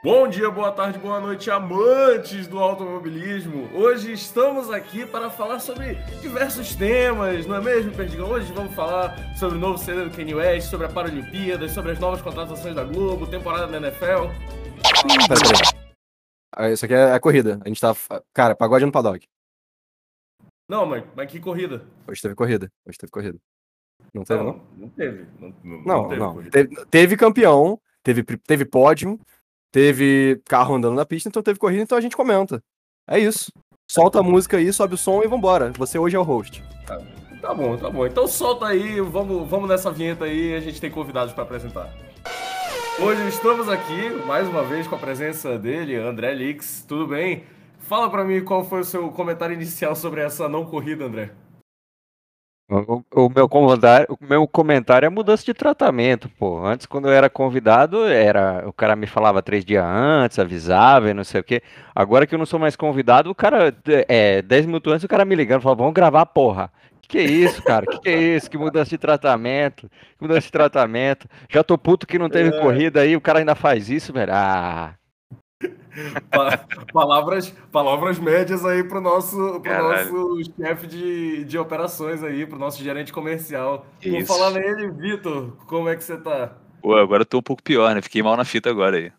[0.00, 3.68] Bom dia, boa tarde, boa noite, amantes do automobilismo.
[3.74, 8.30] Hoje estamos aqui para falar sobre diversos temas, não é mesmo, Perdigão?
[8.30, 11.98] Hoje vamos falar sobre o novo CD do Kanye West, sobre a Paralimpíadas, sobre as
[11.98, 14.30] novas contratações da Globo, temporada da NFL.
[15.26, 15.78] Pera, pera.
[16.54, 17.60] Ah, Isso aqui é a corrida.
[17.64, 17.92] A gente tá.
[18.32, 19.26] Cara, pagode no paddock.
[20.68, 21.84] Não, mas, mas que corrida?
[22.06, 22.70] Hoje teve corrida.
[22.86, 23.38] Hoje teve corrida.
[24.14, 24.52] Não teve, não?
[24.52, 25.26] não, não teve.
[25.40, 26.50] Não, não, Não, teve.
[26.50, 29.18] Teve, teve campeão, teve, teve pódio,
[29.70, 32.62] teve carro andando na pista, então teve corrida, então a gente comenta.
[33.08, 33.52] É isso.
[33.90, 35.72] Solta a música aí, sobe o som e vambora.
[35.78, 36.62] Você hoje é o host.
[37.40, 38.06] Tá bom, tá bom.
[38.06, 41.88] Então solta aí, vamos, vamos nessa vinheta aí, a gente tem convidados para apresentar.
[43.00, 46.84] Hoje estamos aqui, mais uma vez, com a presença dele, André Lix.
[46.86, 47.44] Tudo bem?
[47.78, 51.30] Fala pra mim qual foi o seu comentário inicial sobre essa não corrida, André.
[52.70, 56.62] O, o meu comentário, o meu comentário é mudança de tratamento, pô.
[56.66, 61.14] Antes, quando eu era convidado, era o cara me falava três dias antes, avisava e
[61.14, 61.62] não sei o quê.
[61.94, 63.74] Agora que eu não sou mais convidado, o cara,
[64.06, 66.70] é, dez minutos antes, o cara me ligando, falava, vamos gravar, porra.
[67.00, 67.86] Que que é isso, cara?
[67.86, 68.50] Que que é isso?
[68.50, 69.88] Que mudança de tratamento?
[70.18, 71.26] Que mudança de tratamento?
[71.48, 72.60] Já tô puto que não teve É.
[72.60, 74.32] corrida aí, o cara ainda faz isso, velho.
[74.34, 74.92] Ah,
[76.92, 80.12] palavras, palavras médias aí pro nosso, pro Caralho.
[80.12, 83.86] nosso chefe de, de operações aí, pro nosso gerente comercial.
[84.00, 86.52] Que Vou falar nele, Vitor, como é que você tá?
[86.82, 88.02] Pô, agora eu tô um pouco pior, né?
[88.02, 89.12] Fiquei mal na fita agora aí.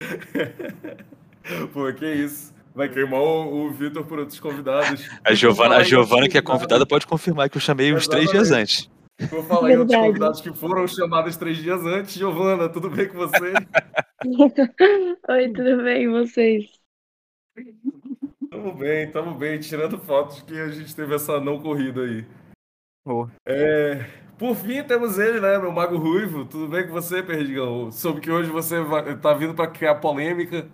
[1.72, 2.54] Pô, que isso.
[2.74, 5.08] Vai queimar o, o Vitor por outros convidados.
[5.24, 8.50] A Giovana, a Giovana que é convidada, pode confirmar que eu chamei uns três dias
[8.50, 8.90] antes.
[9.30, 12.14] Vou falar em outros convidados que foram chamados três dias antes.
[12.14, 13.52] Giovana, tudo bem com você?
[15.28, 16.80] Oi, tudo bem, e vocês?
[18.50, 19.58] tamo bem, tamo bem.
[19.58, 22.26] Tirando fotos que a gente teve essa não corrida aí.
[23.04, 23.28] Pô.
[23.46, 24.06] É,
[24.38, 26.44] por fim, temos ele, né, meu Mago Ruivo.
[26.44, 27.90] Tudo bem com você, Perdigão?
[27.92, 30.68] Soube que hoje você vai, tá vindo pra criar polêmica.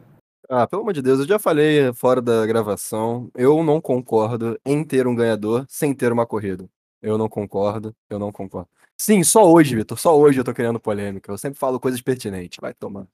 [0.48, 3.30] Ah, pelo amor de Deus, eu já falei fora da gravação.
[3.36, 6.68] Eu não concordo em ter um ganhador sem ter uma corrida.
[7.02, 8.68] Eu não concordo, eu não concordo.
[8.96, 11.32] Sim, só hoje, Vitor, só hoje eu tô criando polêmica.
[11.32, 12.58] Eu sempre falo coisas pertinentes.
[12.60, 13.06] Vai tomar.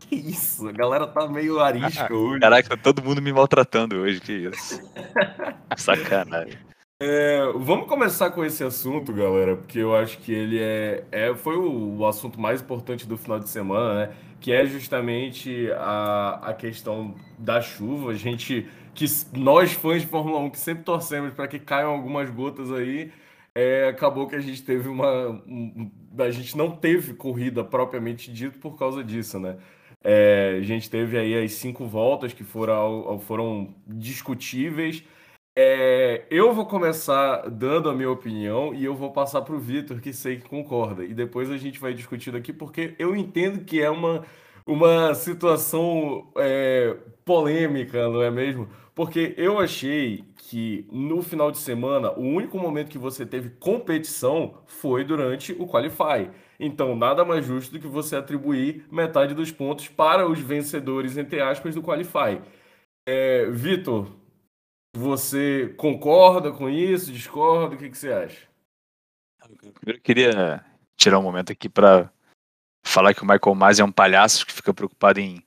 [0.00, 0.68] Que isso?
[0.68, 2.40] A galera tá meio arisca hoje.
[2.40, 4.80] Caraca, tá todo mundo me maltratando hoje, que isso.
[5.76, 6.58] Sacanagem.
[7.02, 11.56] É, vamos começar com esse assunto, galera, porque eu acho que ele é, é foi
[11.56, 14.14] o, o assunto mais importante do final de semana, né?
[14.38, 18.10] Que é justamente a, a questão da chuva.
[18.10, 18.68] A gente,
[19.06, 23.12] que nós fãs de Fórmula 1, que sempre torcemos para que caiam algumas gotas aí,
[23.54, 28.32] é, acabou que a gente teve uma, um- um- a gente não teve corrida propriamente
[28.32, 29.56] dito por causa disso, né?
[30.02, 35.02] É, a gente teve aí as cinco voltas que foram, foram discutíveis.
[35.56, 40.00] É, eu vou começar dando a minha opinião e eu vou passar para o Vitor,
[40.00, 41.04] que sei que concorda.
[41.04, 44.24] E depois a gente vai discutindo aqui, porque eu entendo que é uma,
[44.66, 48.68] uma situação é, polêmica, não é mesmo?
[48.94, 54.58] Porque eu achei que no final de semana, o único momento que você teve competição
[54.66, 56.30] foi durante o Qualify.
[56.58, 61.40] Então, nada mais justo do que você atribuir metade dos pontos para os vencedores, entre
[61.40, 62.42] aspas, do Qualify.
[63.06, 64.10] É, Vitor,
[64.94, 67.12] você concorda com isso?
[67.12, 67.76] Discorda?
[67.76, 68.48] O que, que você acha?
[69.86, 70.64] Eu queria
[70.96, 72.12] tirar um momento aqui pra
[72.84, 75.42] falar que o Michael Masi é um palhaço que fica preocupado em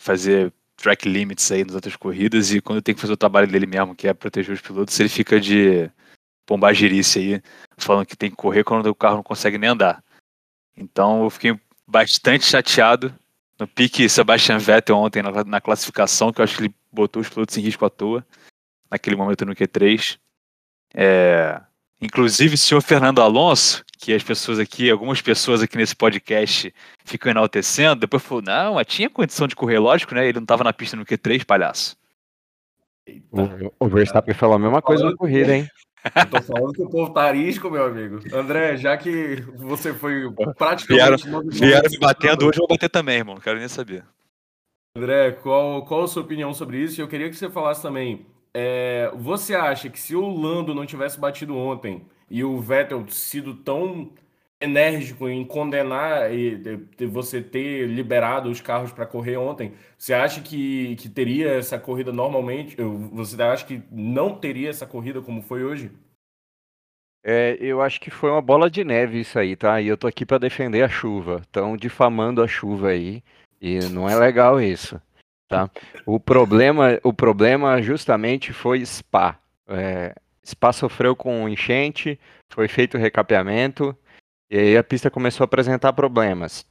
[0.00, 3.66] fazer track limits aí nas outras corridas e quando tem que fazer o trabalho dele
[3.66, 5.90] mesmo, que é proteger os pilotos, ele fica de
[6.46, 7.42] pombagirice aí,
[7.78, 10.02] falando que tem que correr quando o carro não consegue nem andar.
[10.76, 13.14] Então eu fiquei bastante chateado
[13.58, 17.28] no pique Sebastian Vettel ontem na, na classificação, que eu acho que ele botou os
[17.28, 18.26] pilotos em risco à toa,
[18.90, 20.18] naquele momento no Q3.
[20.94, 21.60] É,
[22.02, 26.74] Inclusive, o senhor Fernando Alonso, que as pessoas aqui, algumas pessoas aqui nesse podcast
[27.04, 30.26] ficam enaltecendo, depois falou, não, mas tinha condição de correr, lógico, né?
[30.26, 31.96] Ele não tava na pista no Q3, palhaço.
[33.30, 35.68] o, o Verstappen falou a mesma coisa na corrida, hein?
[36.16, 38.18] Eu tô falando que o povo tá arisco, meu amigo.
[38.34, 41.28] André, já que você foi Vieram- praticamente...
[41.28, 44.04] no- Vieram me batendo, hoje eu vou bater também, irmão, não quero nem saber.
[44.96, 47.00] André, qual, qual a sua opinião sobre isso?
[47.00, 48.26] Eu queria que você falasse também.
[48.52, 53.54] é, você acha que se o Lando não tivesse batido ontem e o Vettel sido
[53.54, 54.12] tão
[54.60, 60.40] enérgico em condenar e de- você ter liberado os carros para correr ontem, você acha
[60.40, 62.76] que, que teria essa corrida normalmente?
[63.12, 65.90] Você acha que não teria essa corrida como foi hoje?
[67.24, 69.80] É, eu acho que foi uma bola de neve isso aí, tá?
[69.80, 71.40] E eu tô aqui pra defender a chuva.
[71.42, 73.22] Estão difamando a chuva aí.
[73.60, 75.00] E não é legal isso,
[75.48, 75.70] tá?
[76.04, 79.38] O problema, o problema justamente foi Spa.
[79.68, 82.18] É, Spa sofreu com enchente,
[82.52, 83.96] foi feito o recapeamento,
[84.50, 86.66] e aí a pista começou a apresentar problemas.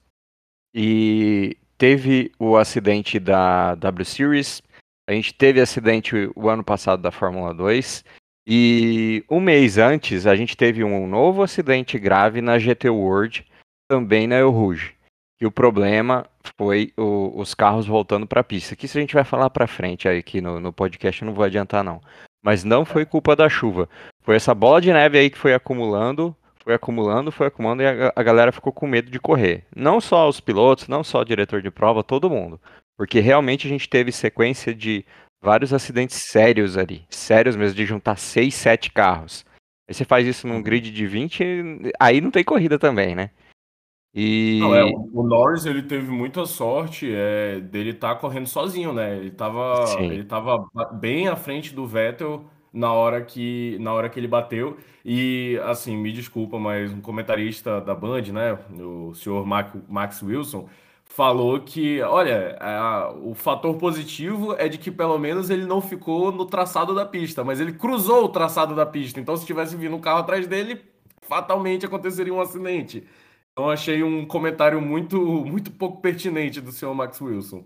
[0.74, 4.62] E teve o acidente da W Series,
[5.10, 8.04] a gente teve acidente o ano passado da Fórmula 2,
[8.48, 13.46] e um mês antes a gente teve um novo acidente grave na GT World,
[13.90, 14.96] também na El Rouge.
[15.40, 18.76] E o problema foi o, os carros voltando para a pista.
[18.76, 21.84] Que isso a gente vai falar para frente aqui no, no podcast, não vou adiantar
[21.84, 22.02] não.
[22.44, 23.88] Mas não foi culpa da chuva.
[24.24, 28.14] Foi essa bola de neve aí que foi acumulando, foi acumulando, foi acumulando e a,
[28.16, 29.66] a galera ficou com medo de correr.
[29.76, 32.60] Não só os pilotos, não só o diretor de prova, todo mundo.
[32.98, 35.06] Porque realmente a gente teve sequência de
[35.42, 37.04] vários acidentes sérios ali.
[37.10, 39.46] Sérios mesmo, de juntar 6, 7 carros.
[39.88, 43.32] Aí você faz isso num grid de 20, aí não tem corrida também, né?
[44.14, 44.60] E.
[44.60, 49.18] Não, é, o Norris ele teve muita sorte é, dele estar tá correndo sozinho, né?
[49.18, 54.20] Ele estava ele tava bem à frente do Vettel na hora que na hora que
[54.20, 60.24] ele bateu e assim me desculpa mas um comentarista da Band né o senhor Max
[60.24, 60.70] Wilson
[61.04, 66.32] falou que olha a, o fator positivo é de que pelo menos ele não ficou
[66.32, 69.96] no traçado da pista mas ele cruzou o traçado da pista então se tivesse vindo
[69.96, 70.80] um carro atrás dele
[71.22, 73.06] fatalmente aconteceria um acidente
[73.52, 77.64] então achei um comentário muito muito pouco pertinente do senhor Max Wilson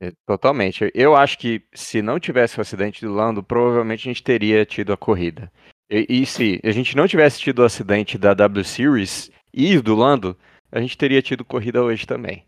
[0.00, 0.90] é, totalmente.
[0.94, 4.92] Eu acho que se não tivesse o acidente do Lando, provavelmente a gente teria tido
[4.92, 5.50] a corrida.
[5.90, 9.96] E, e se a gente não tivesse tido o acidente da W Series e do
[9.96, 10.36] Lando,
[10.70, 12.44] a gente teria tido corrida hoje também.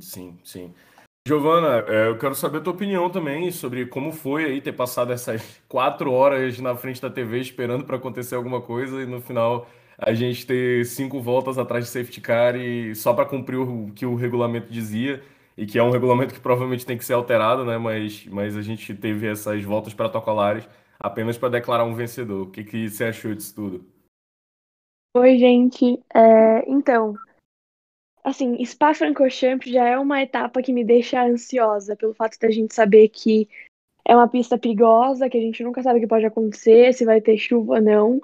[0.00, 0.74] Sim, sim.
[1.26, 5.12] Giovana, é, eu quero saber a tua opinião também sobre como foi aí ter passado
[5.12, 9.68] essas quatro horas na frente da TV esperando para acontecer alguma coisa e no final
[9.98, 14.04] a gente ter cinco voltas atrás de safety car e só para cumprir o que
[14.04, 15.22] o regulamento dizia
[15.56, 17.78] e que é um regulamento que provavelmente tem que ser alterado, né?
[17.78, 22.46] Mas, mas a gente teve essas voltas protocolares apenas para declarar um vencedor.
[22.46, 23.86] O que, que você achou disso tudo?
[25.16, 25.98] Oi, gente.
[26.14, 27.14] É, então,
[28.22, 33.08] assim, Spa-Francorchamps já é uma etapa que me deixa ansiosa pelo fato da gente saber
[33.08, 33.48] que
[34.04, 37.20] é uma pista perigosa, que a gente nunca sabe o que pode acontecer, se vai
[37.20, 38.20] ter chuva ou não.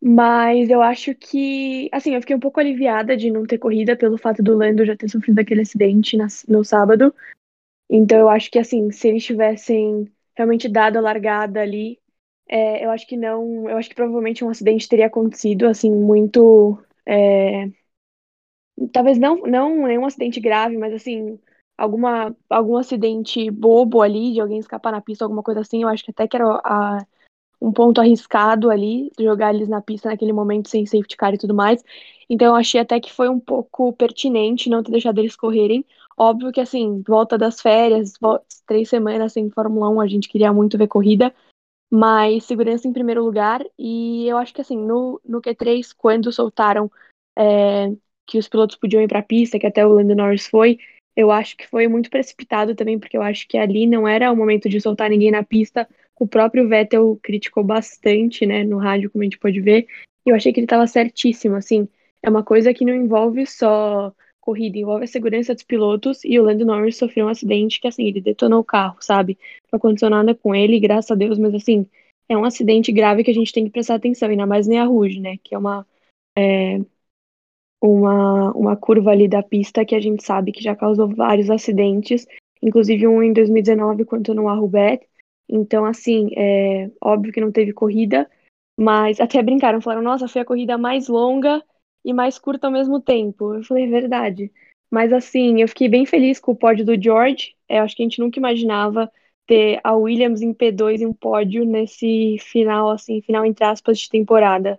[0.00, 4.16] Mas eu acho que, assim, eu fiquei um pouco aliviada de não ter corrida pelo
[4.16, 7.12] fato do Lando já ter sofrido aquele acidente na, no sábado.
[7.90, 12.00] Então eu acho que, assim, se eles tivessem realmente dado a largada ali,
[12.48, 16.78] é, eu acho que não, eu acho que provavelmente um acidente teria acontecido, assim, muito,
[17.06, 17.68] é,
[18.92, 21.38] talvez não, não nenhum acidente grave, mas assim,
[21.76, 26.04] alguma, algum acidente bobo ali, de alguém escapar na pista, alguma coisa assim, eu acho
[26.04, 27.06] que até que era a
[27.60, 31.54] um ponto arriscado ali, jogar eles na pista naquele momento sem safety car e tudo
[31.54, 31.82] mais.
[32.30, 35.84] Então eu achei até que foi um pouco pertinente não ter deixado eles correrem.
[36.16, 38.14] Óbvio que assim, volta das férias,
[38.66, 41.34] três semanas sem Fórmula 1, a gente queria muito ver corrida,
[41.90, 43.64] mas segurança em primeiro lugar.
[43.78, 46.90] E eu acho que assim, no, no Q3, quando soltaram
[47.36, 47.92] é,
[48.26, 50.78] que os pilotos podiam ir para a pista, que até o Lando Norris foi,
[51.16, 54.36] eu acho que foi muito precipitado também, porque eu acho que ali não era o
[54.36, 55.88] momento de soltar ninguém na pista
[56.18, 59.86] o próprio Vettel criticou bastante, né, no rádio, como a gente pode ver.
[60.26, 61.88] E eu achei que ele estava certíssimo, assim.
[62.22, 66.24] É uma coisa que não envolve só corrida, envolve a segurança dos pilotos.
[66.24, 69.38] E o Lando Norris sofreu um acidente que, assim, ele detonou o carro, sabe?
[69.72, 71.86] Não aconteceu nada com ele, graças a Deus, mas, assim,
[72.28, 74.84] é um acidente grave que a gente tem que prestar atenção, ainda mais nem a
[74.84, 75.86] Rouge, né, que é uma.
[76.36, 76.80] É,
[77.80, 82.26] uma, uma curva ali da pista que a gente sabe que já causou vários acidentes,
[82.60, 85.06] inclusive um em 2019, quanto no Arrubet,
[85.48, 88.30] então, assim, é óbvio que não teve corrida,
[88.78, 91.62] mas até brincaram, falaram, nossa, foi a corrida mais longa
[92.04, 93.54] e mais curta ao mesmo tempo.
[93.54, 94.52] Eu falei, é verdade.
[94.90, 97.56] Mas assim, eu fiquei bem feliz com o pódio do George.
[97.68, 99.10] Eu acho que a gente nunca imaginava
[99.46, 104.08] ter a Williams em P2 em um pódio nesse final, assim, final entre aspas de
[104.10, 104.78] temporada.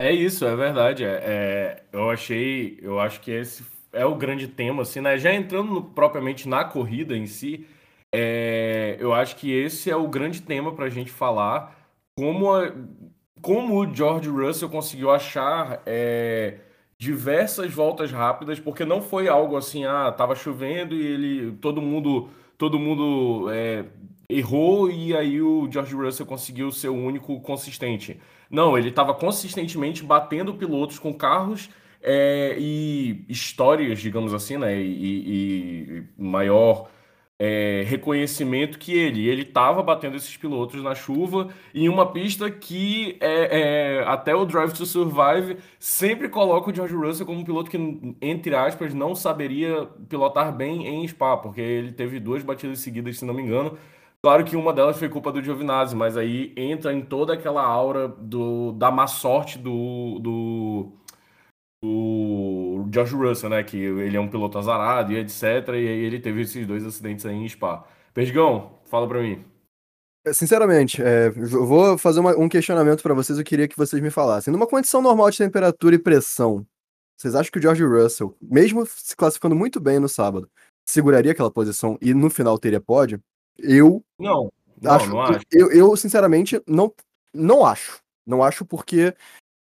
[0.00, 1.04] É isso, é verdade.
[1.04, 5.18] É, é, eu achei, eu acho que esse é o grande tema, assim, né?
[5.18, 7.66] Já entrando no, propriamente na corrida em si,
[8.12, 11.76] é, eu acho que esse é o grande tema para a gente falar.
[12.16, 12.72] Como, a,
[13.40, 16.58] como o George Russell conseguiu achar é,
[16.98, 22.28] diversas voltas rápidas, porque não foi algo assim, ah, tava chovendo e ele todo mundo
[22.56, 23.84] todo mundo é,
[24.28, 28.20] errou e aí o George Russell conseguiu ser o único consistente.
[28.50, 31.70] Não, ele estava consistentemente batendo pilotos com carros
[32.02, 34.76] é, e histórias, digamos assim, né?
[34.80, 36.88] E, e, e maior
[37.38, 39.28] é, reconhecimento que ele.
[39.28, 44.44] Ele estava batendo esses pilotos na chuva em uma pista que é, é, até o
[44.44, 49.14] Drive to Survive sempre coloca o George Russell como um piloto que, entre aspas, não
[49.14, 53.78] saberia pilotar bem em Spa, porque ele teve duas batidas seguidas, se não me engano.
[54.20, 58.08] Claro que uma delas foi culpa do Giovinazzi, mas aí entra em toda aquela aura
[58.08, 60.92] do, da má sorte do, do
[61.82, 63.62] o George Russell, né?
[63.62, 65.42] Que ele é um piloto azarado e etc.
[65.68, 67.84] E aí ele teve esses dois acidentes aí em Spa.
[68.12, 69.44] Perdigão, fala pra mim.
[70.32, 73.38] Sinceramente, é, eu vou fazer uma- um questionamento pra vocês.
[73.38, 74.52] Eu queria que vocês me falassem.
[74.52, 76.66] Numa condição normal de temperatura e pressão,
[77.16, 80.50] vocês acham que o George Russell, mesmo se classificando muito bem no sábado,
[80.86, 83.20] seguraria aquela posição e no final teria pódio?
[83.58, 85.40] Eu Não, não, acho, não acho.
[85.50, 86.92] Eu, eu, sinceramente, não,
[87.32, 88.00] não acho.
[88.26, 89.14] Não acho porque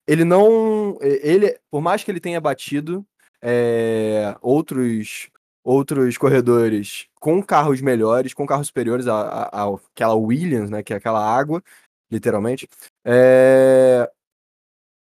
[0.09, 0.97] ele não.
[1.01, 3.05] Ele, por mais que ele tenha batido
[3.43, 5.29] é, outros,
[5.63, 10.81] outros corredores com carros melhores, com carros superiores à, àquela Williams, né?
[10.81, 11.63] Que é aquela água,
[12.11, 12.67] literalmente.
[13.05, 14.09] é,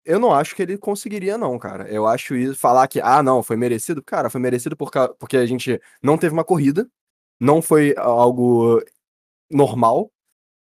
[0.06, 1.90] eu não acho que ele conseguiria, não, cara.
[1.90, 2.56] Eu acho isso.
[2.56, 4.04] Falar que, ah, não, foi merecido.
[4.04, 6.90] Cara, foi merecido por, porque a gente não teve uma corrida.
[7.40, 8.82] Não foi algo
[9.52, 10.12] normal.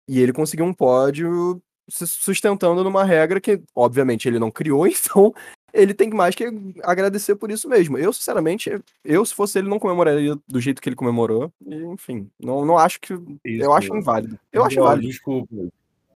[0.09, 5.33] E ele conseguiu um pódio se sustentando numa regra que, obviamente, ele não criou, então
[5.73, 6.45] ele tem mais que
[6.83, 7.97] agradecer por isso mesmo.
[7.97, 8.71] Eu, sinceramente,
[9.03, 11.51] eu, se fosse ele, não comemoraria do jeito que ele comemorou.
[11.65, 13.13] E, enfim, não, não acho que.
[13.43, 14.39] Eu acho inválido.
[14.51, 15.07] Eu acho Ó, válido.
[15.07, 15.55] Desculpa,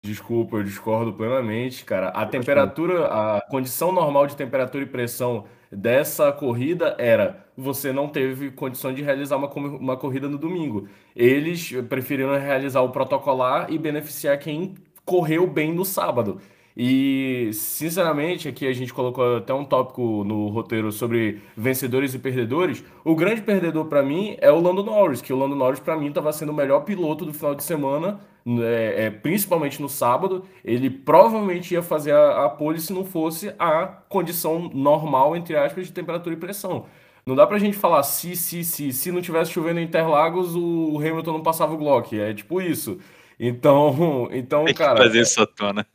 [0.02, 2.08] desculpa, eu discordo plenamente, cara.
[2.08, 8.50] A temperatura, a condição normal de temperatura e pressão dessa corrida era você não teve
[8.50, 10.86] condição de realizar uma, uma corrida no domingo.
[11.14, 14.74] Eles preferiram realizar o protocolar e beneficiar quem
[15.06, 16.38] correu bem no sábado.
[16.76, 22.84] E, sinceramente, aqui a gente colocou até um tópico no roteiro sobre vencedores e perdedores.
[23.02, 26.08] O grande perdedor para mim é o Lando Norris, que o Lando Norris para mim
[26.08, 30.44] estava sendo o melhor piloto do final de semana, é, é, principalmente no sábado.
[30.62, 35.86] Ele provavelmente ia fazer a, a pole se não fosse a condição normal, entre aspas,
[35.86, 36.84] de temperatura e pressão.
[37.24, 40.96] Não dá pra gente falar se, se, se, se não tivesse chovendo em Interlagos, o
[40.98, 42.16] Hamilton não passava o Glock.
[42.16, 42.98] É tipo isso.
[43.38, 45.86] Então, então, Tem que cara, trazer isso à tona.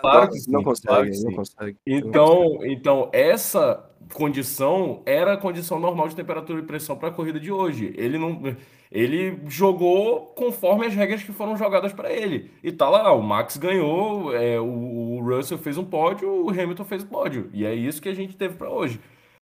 [0.00, 1.36] claro que sim, não claro consegue, que não sim.
[1.36, 1.76] consegue.
[1.86, 7.38] Então, então essa condição era a condição normal de temperatura e pressão para a corrida
[7.38, 7.92] de hoje.
[7.96, 8.56] Ele não,
[8.90, 12.50] ele jogou conforme as regras que foram jogadas para ele.
[12.62, 16.84] E tá lá, o Max ganhou, é, o, o Russell fez um pódio, o Hamilton
[16.84, 17.50] fez um pódio.
[17.52, 19.00] E é isso que a gente teve para hoje.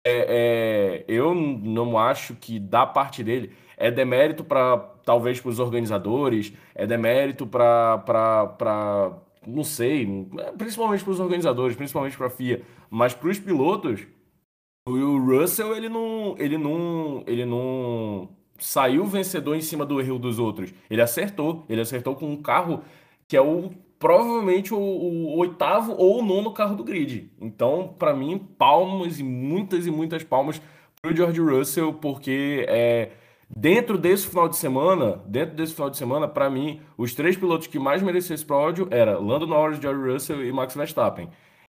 [0.06, 4.78] É, é, eu não acho que da parte dele é demérito para
[5.10, 9.12] talvez para os organizadores, é demérito para
[9.48, 10.08] não sei,
[10.56, 12.62] principalmente para os organizadores, principalmente para a FIA,
[12.92, 14.06] mas para os pilotos,
[14.88, 20.38] o Russell ele não, ele não, ele não saiu vencedor em cima do erro dos
[20.38, 20.72] outros.
[20.88, 22.84] Ele acertou, ele acertou com um carro
[23.28, 27.32] que é o provavelmente o, o oitavo ou o nono carro do grid.
[27.42, 30.62] Então, para mim, palmas e muitas e muitas palmas
[31.02, 33.12] pro George Russell, porque é,
[33.50, 37.68] dentro desse final de semana, dentro desse final de semana, para mim, os três pilotos
[37.68, 41.30] que mais mereciam esse pódio era Lando Norris, George Russell e Max Verstappen.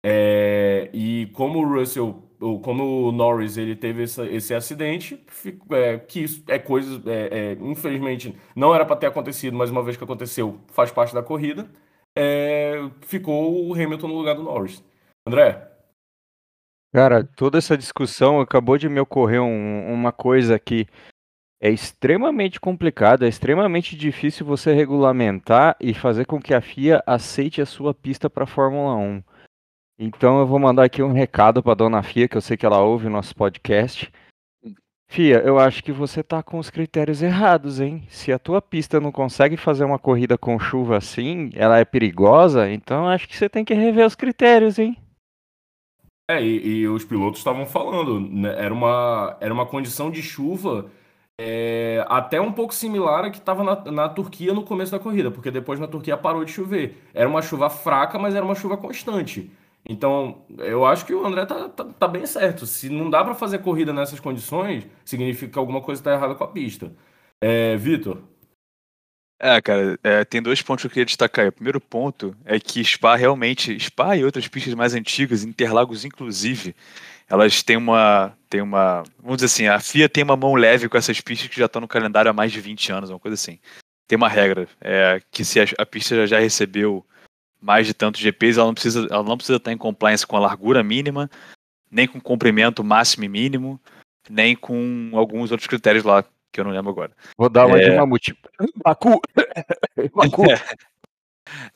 [0.04, 2.24] É, e como o Russell,
[2.64, 5.24] como o Norris, ele teve essa- esse acidente,
[5.70, 9.84] é, que isso é coisa, é, é, infelizmente, não era para ter acontecido, mas uma
[9.84, 11.70] vez que aconteceu, faz parte da corrida,
[12.18, 14.84] é, ficou o Hamilton no lugar do Norris.
[15.28, 15.70] André?
[16.94, 20.88] Cara, toda essa discussão acabou de me ocorrer um- uma coisa que
[21.62, 27.62] é extremamente complicada, é extremamente difícil você regulamentar e fazer com que a FIA aceite
[27.62, 29.24] a sua pista para Fórmula 1.
[30.00, 32.82] Então eu vou mandar aqui um recado para dona FIA, que eu sei que ela
[32.82, 34.12] ouve o nosso podcast.
[35.08, 38.06] FIA, eu acho que você tá com os critérios errados, hein?
[38.10, 42.72] Se a tua pista não consegue fazer uma corrida com chuva assim, ela é perigosa,
[42.72, 44.98] então acho que você tem que rever os critérios, hein?
[46.28, 50.90] É, e, e os pilotos estavam falando, né, era uma, era uma condição de chuva
[51.44, 55.32] é, até um pouco similar à que estava na, na Turquia no começo da corrida,
[55.32, 57.02] porque depois na Turquia parou de chover.
[57.16, 59.52] Era uma chuva fraca, mas era uma chuva constante.
[59.84, 62.68] Então, eu acho que o André tá, tá, tá bem certo.
[62.68, 66.44] Se não dá para fazer corrida nessas condições, significa que alguma coisa está errada com
[66.44, 66.94] a pista.
[67.42, 68.20] É, Vitor?
[69.44, 71.48] É, cara, é, tem dois pontos que eu queria destacar.
[71.48, 76.76] O primeiro ponto é que Spa realmente, Spa e outras pistas mais antigas, Interlagos inclusive,
[77.32, 80.98] elas têm uma, têm uma, vamos dizer assim, a FIA tem uma mão leve com
[80.98, 83.58] essas pistas que já estão no calendário há mais de 20 anos, uma coisa assim.
[84.06, 87.06] Tem uma regra, é, que se a, a pista já, recebeu
[87.62, 90.42] mais de tantos GPs, ela não precisa, ela não precisa estar em compliance com a
[90.42, 91.30] largura mínima,
[91.90, 93.80] nem com comprimento máximo e mínimo,
[94.30, 97.14] nem com alguns outros critérios lá que eu não lembro agora.
[97.38, 97.96] Vou dar uma de É.
[97.96, 98.38] mamute.
[98.84, 99.22] Baku!
[100.14, 100.44] Baku!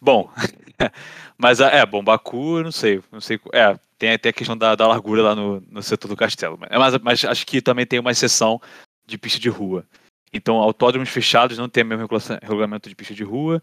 [0.02, 0.30] Bom,
[1.38, 4.88] mas é, bom, Baku, não sei, não sei, é, tem até a questão da, da
[4.88, 8.12] largura lá no, no setor do castelo, mas, mas, mas acho que também tem uma
[8.12, 8.62] exceção
[9.06, 9.86] de pista de rua.
[10.34, 13.62] Então, autódromos fechados não tem o mesmo regula- regulamento de pista de rua,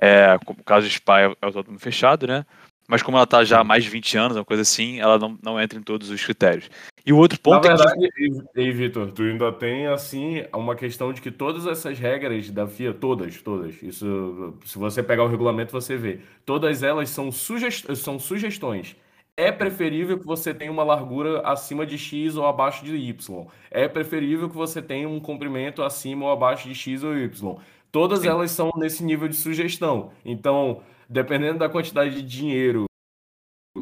[0.00, 2.44] é, como o caso de Spa é é autódromo fechado, né?
[2.90, 5.38] mas como ela tá já há mais de 20 anos, uma coisa assim, ela não,
[5.40, 6.68] não entra em todos os critérios.
[7.04, 8.12] E o outro ponto Na é que verdade,
[8.56, 12.66] e, e Vitor, tu ainda tem assim uma questão de que todas essas regras da
[12.66, 17.86] FIA, todas, todas, isso, se você pegar o regulamento, você vê, todas elas são, sugest
[17.96, 18.96] são sugestões.
[19.36, 23.46] É preferível que você tenha uma largura acima de X ou abaixo de Y.
[23.70, 27.56] É preferível que você tenha um comprimento acima ou abaixo de X ou Y.
[27.90, 28.28] Todas Sim.
[28.28, 30.10] elas são nesse nível de sugestão.
[30.24, 32.89] Então, dependendo da quantidade de dinheiro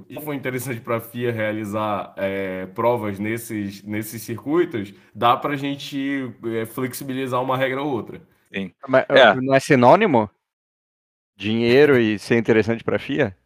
[0.08, 5.56] e foi interessante para a FIA realizar é, provas nesses, nesses circuitos, dá para a
[5.56, 8.20] gente é, flexibilizar uma regra ou outra.
[8.86, 9.34] Mas, É.
[9.34, 10.30] Não é sinônimo?
[11.36, 13.36] Dinheiro e ser interessante pra FIA?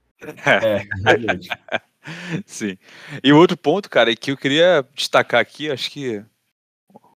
[0.46, 1.48] É, realmente.
[2.46, 2.78] Sim.
[3.22, 6.24] E o outro ponto, cara, é que eu queria destacar aqui, acho que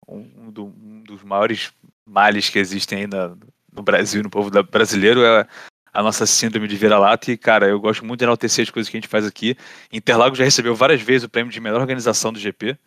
[0.08, 1.72] um, do- um dos maiores
[2.06, 3.38] males que existem ainda
[3.72, 5.48] no Brasil, no povo da- brasileiro, é
[5.96, 7.32] a nossa síndrome de vira-lata.
[7.32, 9.56] E, cara, eu gosto muito de enaltecer as coisas que a gente faz aqui.
[9.92, 12.78] Interlagos já recebeu várias vezes o prêmio de melhor organização do GP.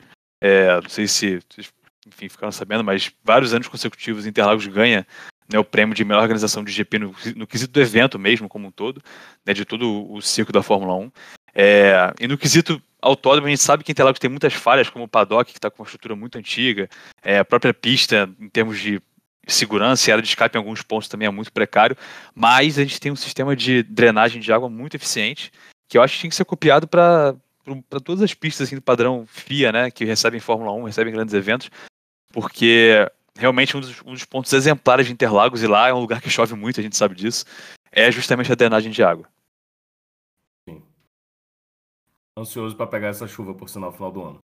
[0.41, 1.73] É, não sei se vocês,
[2.07, 5.07] enfim, ficaram sabendo, mas vários anos consecutivos Interlagos ganha
[5.50, 8.69] né, o prêmio de melhor organização do GP no, no quesito do evento mesmo, como
[8.69, 9.03] um todo,
[9.45, 11.12] né, de todo o circo da Fórmula 1.
[11.55, 15.09] É, e no quesito autódromo, a gente sabe que Interlagos tem muitas falhas, como o
[15.09, 16.88] paddock, que está com uma estrutura muito antiga,
[17.23, 19.00] é, a própria pista, em termos de
[19.49, 21.97] segurança e área de escape em alguns pontos também é muito precário,
[22.35, 25.52] mas a gente tem um sistema de drenagem de água muito eficiente,
[25.88, 27.35] que eu acho que tinha que ser copiado para
[28.05, 31.71] todas as pistas assim, do padrão FIA, né, que recebem Fórmula 1, recebem grandes eventos,
[32.33, 36.21] porque realmente um dos, um dos pontos exemplares de Interlagos, e lá é um lugar
[36.21, 37.45] que chove muito, a gente sabe disso,
[37.90, 39.26] é justamente a drenagem de água.
[42.38, 44.38] Ansioso para pegar essa chuva, por sinal, no final do ano.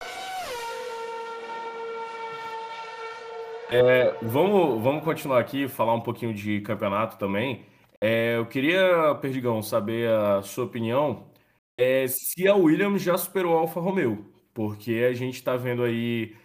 [3.74, 7.66] É, vamos, vamos continuar aqui, falar um pouquinho de campeonato também.
[8.02, 11.26] É, eu queria, Perdigão, saber a sua opinião
[11.78, 16.36] é, se a Williams já superou a Alfa Romeo, porque a gente está vendo aí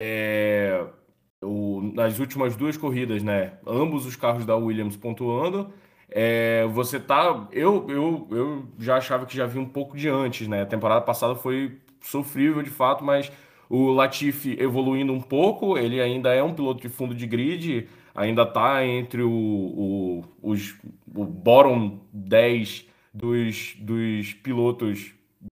[0.00, 0.86] é,
[1.42, 3.58] o- nas últimas duas corridas, né?
[3.66, 5.72] Ambos os carros da Williams pontuando.
[6.10, 7.48] É, você tá.
[7.52, 10.62] Eu, eu, eu já achava que já vi um pouco de antes, né?
[10.62, 13.30] A temporada passada foi sofrível de fato, mas
[13.70, 18.44] o Latifi evoluindo um pouco, ele ainda é um piloto de fundo de grid, ainda
[18.44, 20.76] tá entre o, o, os,
[21.14, 25.12] o bottom 10 dos, dos pilotos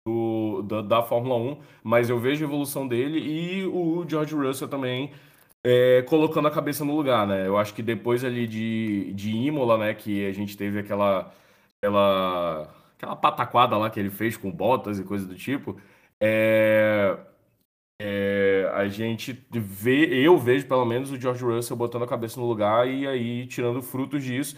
[0.06, 4.68] do, da, da Fórmula 1, mas eu vejo a evolução dele e o George Russell
[4.68, 5.10] também
[5.64, 7.46] é, colocando a cabeça no lugar, né?
[7.46, 11.32] Eu acho que depois ali de, de Imola, né, que a gente teve aquela,
[11.78, 15.80] aquela, aquela pataquada lá que ele fez com botas e coisa do tipo,
[16.20, 17.16] é,
[18.04, 22.46] é, a gente vê, eu vejo pelo menos o George Russell botando a cabeça no
[22.48, 24.56] lugar e aí tirando frutos disso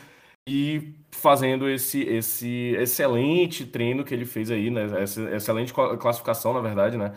[0.48, 4.84] e fazendo esse, esse excelente treino que ele fez aí, né?
[5.02, 7.12] Essa excelente cla- classificação, na verdade, né?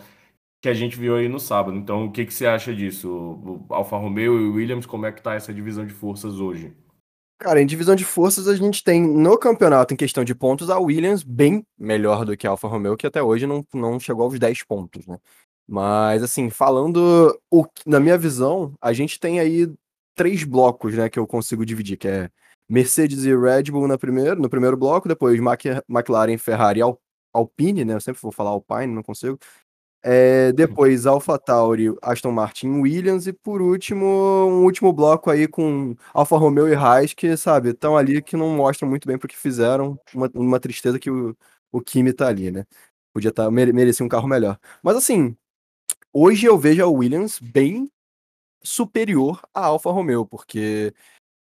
[0.62, 1.76] Que a gente viu aí no sábado.
[1.76, 3.10] Então, o que que você acha disso?
[3.10, 6.74] O Alfa Romeo e Williams, como é que tá essa divisão de forças hoje?
[7.40, 10.78] Cara, em divisão de forças, a gente tem no campeonato, em questão de pontos, a
[10.78, 14.36] Williams bem melhor do que a Alfa Romeo, que até hoje não, não chegou aos
[14.38, 15.16] 10 pontos, né?
[15.68, 19.70] Mas, assim, falando o, na minha visão, a gente tem aí
[20.14, 22.30] três blocos, né, que eu consigo dividir, que é
[22.68, 27.00] Mercedes e Red Bull na primeiro, no primeiro bloco, depois Mc- McLaren, Ferrari e Al-
[27.34, 27.94] Alpine, né?
[27.94, 29.38] Eu sempre vou falar Alpine, não consigo.
[30.02, 36.36] É, depois AlphaTauri, Aston Martin, Williams e por último, um último bloco aí com Alfa
[36.38, 39.98] Romeo e Haas, que, sabe, estão ali que não mostram muito bem pro que fizeram,
[40.14, 41.36] uma, uma tristeza que o,
[41.72, 42.64] o Kimi tá ali, né?
[43.12, 44.58] Podia tá, mere- merecia um carro melhor.
[44.82, 45.36] Mas assim,
[46.20, 47.90] hoje eu vejo a Williams bem
[48.62, 50.92] superior à Alfa Romeo, porque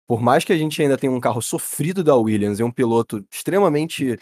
[0.08, 3.26] por mais que a gente ainda tenha um carro sofrido da Williams e um piloto
[3.32, 4.20] extremamente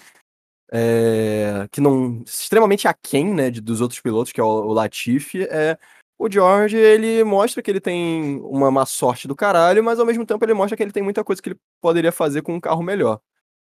[0.71, 5.43] é, que não extremamente aquém, né, de, dos outros pilotos, que é o, o Latifi,
[5.43, 5.77] é
[6.17, 10.25] o George, ele mostra que ele tem uma má sorte do caralho, mas ao mesmo
[10.25, 12.83] tempo ele mostra que ele tem muita coisa que ele poderia fazer com um carro
[12.83, 13.19] melhor.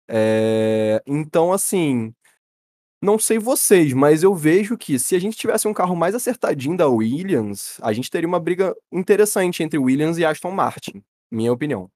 [0.07, 2.13] É, então, assim,
[3.01, 6.75] não sei vocês, mas eu vejo que se a gente tivesse um carro mais acertadinho
[6.77, 11.89] da Williams, a gente teria uma briga interessante entre Williams e Aston Martin, minha opinião.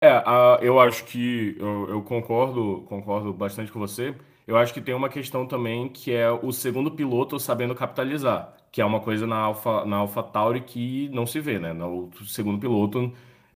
[0.00, 4.14] É, a- eu acho que eu, eu concordo, concordo bastante com você.
[4.46, 8.82] Eu acho que tem uma questão também que é o segundo piloto sabendo capitalizar, que
[8.82, 11.72] é uma coisa na Alpha, na AlphaTauri que não se vê, né?
[11.84, 13.10] O segundo piloto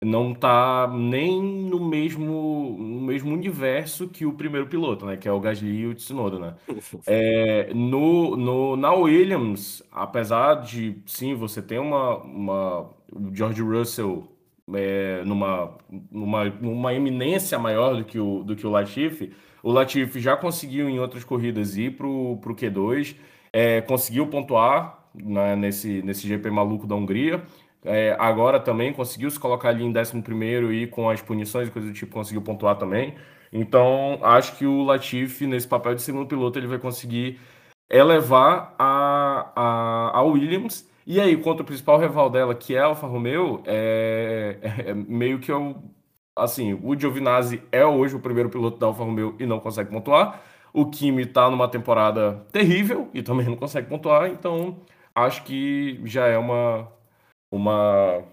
[0.03, 5.17] não tá nem no mesmo, no mesmo universo que o primeiro piloto, né?
[5.17, 6.55] Que é o Gasly e o Tsunoda, né?
[7.07, 12.81] É, no, no, na Williams, apesar de, sim, você ter uma, uma,
[13.13, 14.29] o George Russell
[14.75, 15.77] é, numa,
[16.11, 19.33] numa, numa eminência maior do que o, do que o Latifi,
[19.63, 23.17] O Latifi já conseguiu em outras corridas ir para o Q2,
[23.53, 27.43] é, conseguiu pontuar né, nesse, nesse GP maluco da Hungria.
[27.85, 30.23] É, agora também conseguiu se colocar ali em 11
[30.73, 33.15] e com as punições e coisas do tipo conseguiu pontuar também.
[33.53, 37.39] Então acho que o Latifi, nesse papel de segundo piloto, ele vai conseguir
[37.91, 40.89] elevar a, a, a Williams.
[41.07, 44.95] E aí, contra o principal rival dela, que é a Alfa Romeo, é, é, é
[44.95, 45.83] meio que eu.
[46.35, 50.43] Assim, o Giovinazzi é hoje o primeiro piloto da Alfa Romeo e não consegue pontuar.
[50.73, 54.29] O Kimi está numa temporada terrível e também não consegue pontuar.
[54.31, 54.83] Então,
[55.15, 56.93] acho que já é uma,
[57.51, 58.25] uma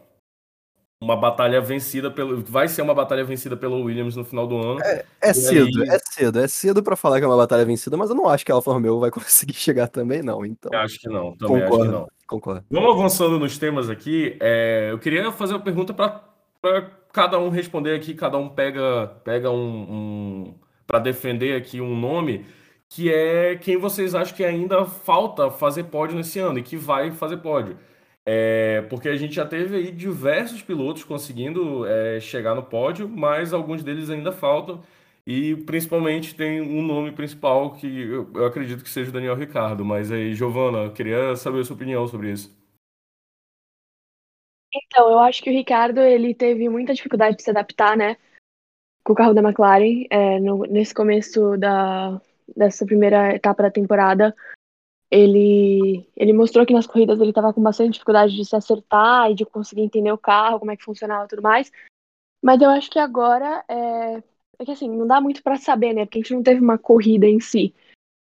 [1.04, 4.82] uma batalha vencida pelo vai ser uma batalha vencida pelo Williams no final do ano.
[4.82, 5.90] É, é cedo, aí...
[5.90, 8.46] é cedo, é cedo para falar que é uma batalha vencida, mas eu não acho
[8.46, 10.72] que a Alfa Romeo vai conseguir chegar também não, então.
[10.74, 12.08] Acho que não, também concordo, acho que não.
[12.26, 12.66] Concordo.
[12.72, 14.38] Vamos avançando nos temas aqui.
[14.40, 19.52] É, eu queria fazer uma pergunta para cada um responder aqui, cada um pega pega
[19.52, 20.56] um, um
[20.88, 22.46] para defender aqui um nome
[22.90, 27.12] que é quem vocês acham que ainda falta fazer pódio nesse ano e que vai
[27.12, 27.78] fazer pódio.
[28.26, 33.54] É, porque a gente já teve aí diversos pilotos conseguindo é, chegar no pódio, mas
[33.54, 34.82] alguns deles ainda faltam.
[35.26, 39.86] E principalmente tem um nome principal que eu, eu acredito que seja o Daniel Ricardo.
[39.86, 42.54] Mas aí, Giovana, queria saber a sua opinião sobre isso.
[44.76, 48.18] Então, eu acho que o Ricardo ele teve muita dificuldade de se adaptar, né,
[49.04, 52.20] com o carro da McLaren é, no, nesse começo da,
[52.56, 54.36] dessa primeira etapa da temporada
[55.14, 59.36] ele, ele mostrou que nas corridas ele estava com bastante dificuldade de se acertar e
[59.36, 61.72] de conseguir entender o carro, como é que funcionava e tudo mais.
[62.42, 64.24] Mas eu acho que agora é,
[64.58, 66.06] é que assim, não dá muito para saber, né?
[66.06, 67.76] Porque a gente não teve uma corrida em si.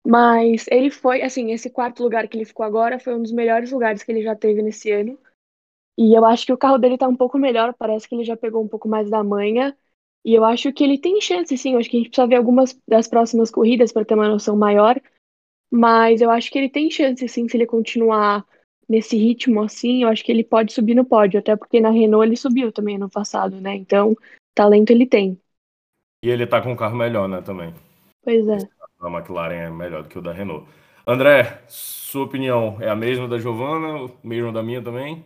[0.05, 3.71] Mas ele foi, assim, esse quarto lugar que ele ficou agora foi um dos melhores
[3.71, 5.17] lugares que ele já teve nesse ano.
[5.97, 8.37] E eu acho que o carro dele tá um pouco melhor, parece que ele já
[8.37, 9.75] pegou um pouco mais da manha.
[10.23, 11.73] E eu acho que ele tem chance, sim.
[11.73, 14.55] Eu acho que a gente precisa ver algumas das próximas corridas para ter uma noção
[14.55, 15.01] maior.
[15.69, 18.45] Mas eu acho que ele tem chance, sim, se ele continuar
[18.87, 22.25] nesse ritmo assim, eu acho que ele pode subir no pódio, até porque na Renault
[22.25, 23.75] ele subiu também ano passado, né?
[23.75, 24.15] Então,
[24.55, 25.39] talento ele tem.
[26.23, 27.73] E ele tá com um carro melhor, né, também.
[28.23, 28.57] Pois é.
[28.99, 30.67] A McLaren é melhor do que o da Renault.
[31.05, 35.23] André, sua opinião é a mesma da Giovana, mesma da minha também?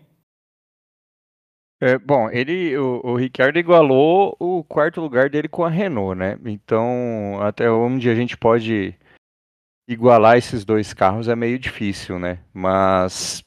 [1.80, 6.38] É, bom, ele, o, o Ricciardo igualou o quarto lugar dele com a Renault, né?
[6.46, 8.96] Então, até onde a gente pode
[9.88, 12.40] igualar esses dois carros é meio difícil, né?
[12.54, 13.44] Mas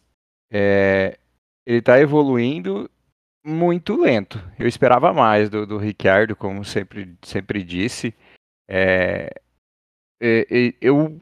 [0.51, 1.19] é,
[1.67, 2.91] ele está evoluindo
[3.45, 4.43] muito lento.
[4.59, 8.15] Eu esperava mais do, do Ricciardo, como sempre, sempre disse.
[8.69, 9.31] É,
[10.21, 11.21] é, eu,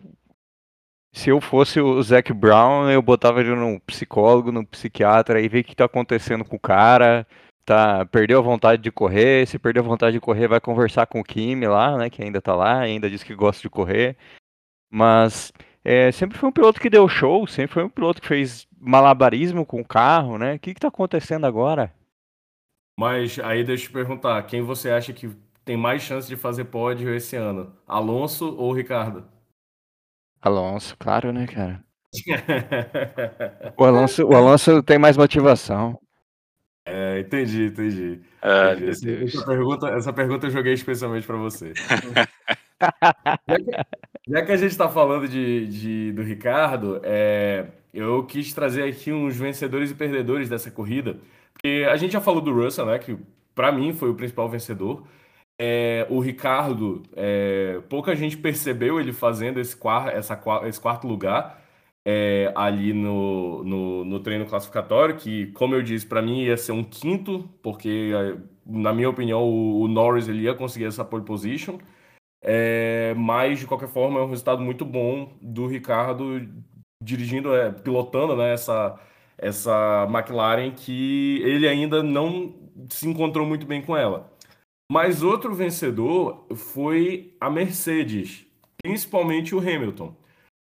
[1.14, 5.61] se eu fosse o Zac Brown, eu botava ele num psicólogo, num psiquiatra e ver
[5.61, 7.27] o que está acontecendo com o cara.
[7.64, 9.46] Tá, perdeu a vontade de correr.
[9.46, 12.11] Se perdeu a vontade de correr, vai conversar com o Kimi lá, né?
[12.11, 14.16] Que ainda tá lá, ainda diz que gosta de correr.
[14.95, 15.51] Mas
[15.83, 19.65] é, sempre foi um piloto que deu show, sempre foi um piloto que fez malabarismo
[19.65, 20.57] com o carro, né?
[20.57, 21.91] O que está acontecendo agora?
[22.99, 25.31] Mas aí deixa eu te perguntar, quem você acha que
[25.65, 27.75] tem mais chance de fazer pódio esse ano?
[27.87, 29.27] Alonso ou Ricardo?
[30.43, 31.83] Alonso, claro, né, cara?
[33.75, 35.99] o, Alonso, o Alonso tem mais motivação.
[36.85, 38.21] É, entendi, entendi.
[38.43, 38.91] Ah, entendi.
[38.91, 41.73] Essa, essa, pergunta, essa pergunta eu joguei especialmente para você.
[43.49, 43.73] já, que,
[44.29, 49.12] já, que, a gente está falando de, de, do Ricardo, é, eu quis trazer aqui
[49.12, 51.18] uns vencedores e perdedores dessa corrida.
[51.53, 52.99] Porque a gente já falou do Russell, né?
[52.99, 53.16] Que
[53.55, 55.07] para mim foi o principal vencedor.
[55.59, 61.62] É, o Ricardo, é, pouca gente percebeu ele fazendo esse, quarto, essa, esse quarto lugar
[62.05, 66.73] é, ali no, no, no, treino classificatório, que, como eu disse, para mim ia ser
[66.73, 71.25] um quinto, porque, é, na minha opinião, o, o Norris ele ia conseguir essa pole
[71.25, 71.79] position.
[72.43, 76.49] É, mas, de qualquer forma, é um resultado muito bom do Ricardo
[77.03, 78.99] dirigindo, é, pilotando né, essa,
[79.39, 82.55] essa McLaren que ele ainda não
[82.89, 84.33] se encontrou muito bem com ela.
[84.91, 88.47] Mas outro vencedor foi a Mercedes,
[88.83, 90.15] principalmente o Hamilton.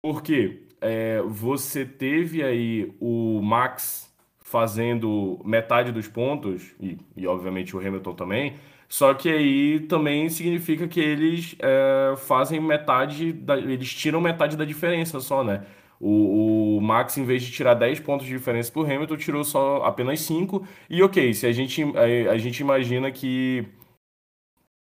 [0.02, 0.63] Por quê?
[0.84, 8.13] é, você teve aí o Max fazendo metade dos pontos, e, e obviamente o Hamilton
[8.13, 8.56] também,
[8.93, 14.63] só que aí também significa que eles é, fazem metade, da, eles tiram metade da
[14.63, 15.65] diferença só, né?
[15.99, 19.43] O, o, Max, em vez de tirar 10 pontos de diferença para o Hamilton, tirou
[19.43, 20.63] só apenas 5.
[20.88, 23.67] E ok, se a gente, a, a gente imagina que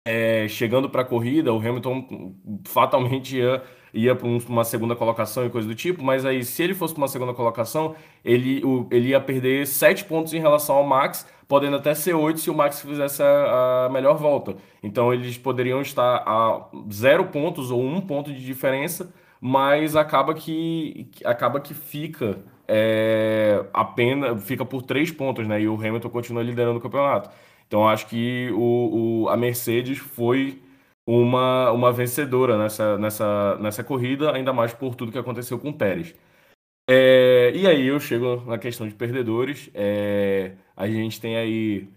[0.05, 2.35] é, chegando para a corrida, o Hamilton
[2.67, 3.63] fatalmente ia
[3.95, 7.03] ia para uma segunda colocação e coisa do tipo, mas aí se ele fosse para
[7.03, 7.95] uma segunda colocação,
[8.25, 12.41] ele, o, ele ia perder sete pontos em relação ao Max, podendo até ser oito
[12.41, 14.57] se o Max fizesse a, a, melhor volta.
[14.83, 21.11] Então eles poderiam estar a zero pontos ou um ponto de diferença, mas acaba que
[21.23, 25.61] acaba que fica é, apenas fica por três pontos, né?
[25.61, 27.29] E o Hamilton continua liderando o campeonato.
[27.67, 30.63] Então acho que o, o a Mercedes foi
[31.07, 35.75] uma, uma vencedora nessa, nessa, nessa corrida, ainda mais por tudo que aconteceu com o
[35.75, 36.15] Pérez.
[36.89, 39.71] É, e aí eu chego na questão de perdedores.
[39.75, 41.89] É, a gente tem aí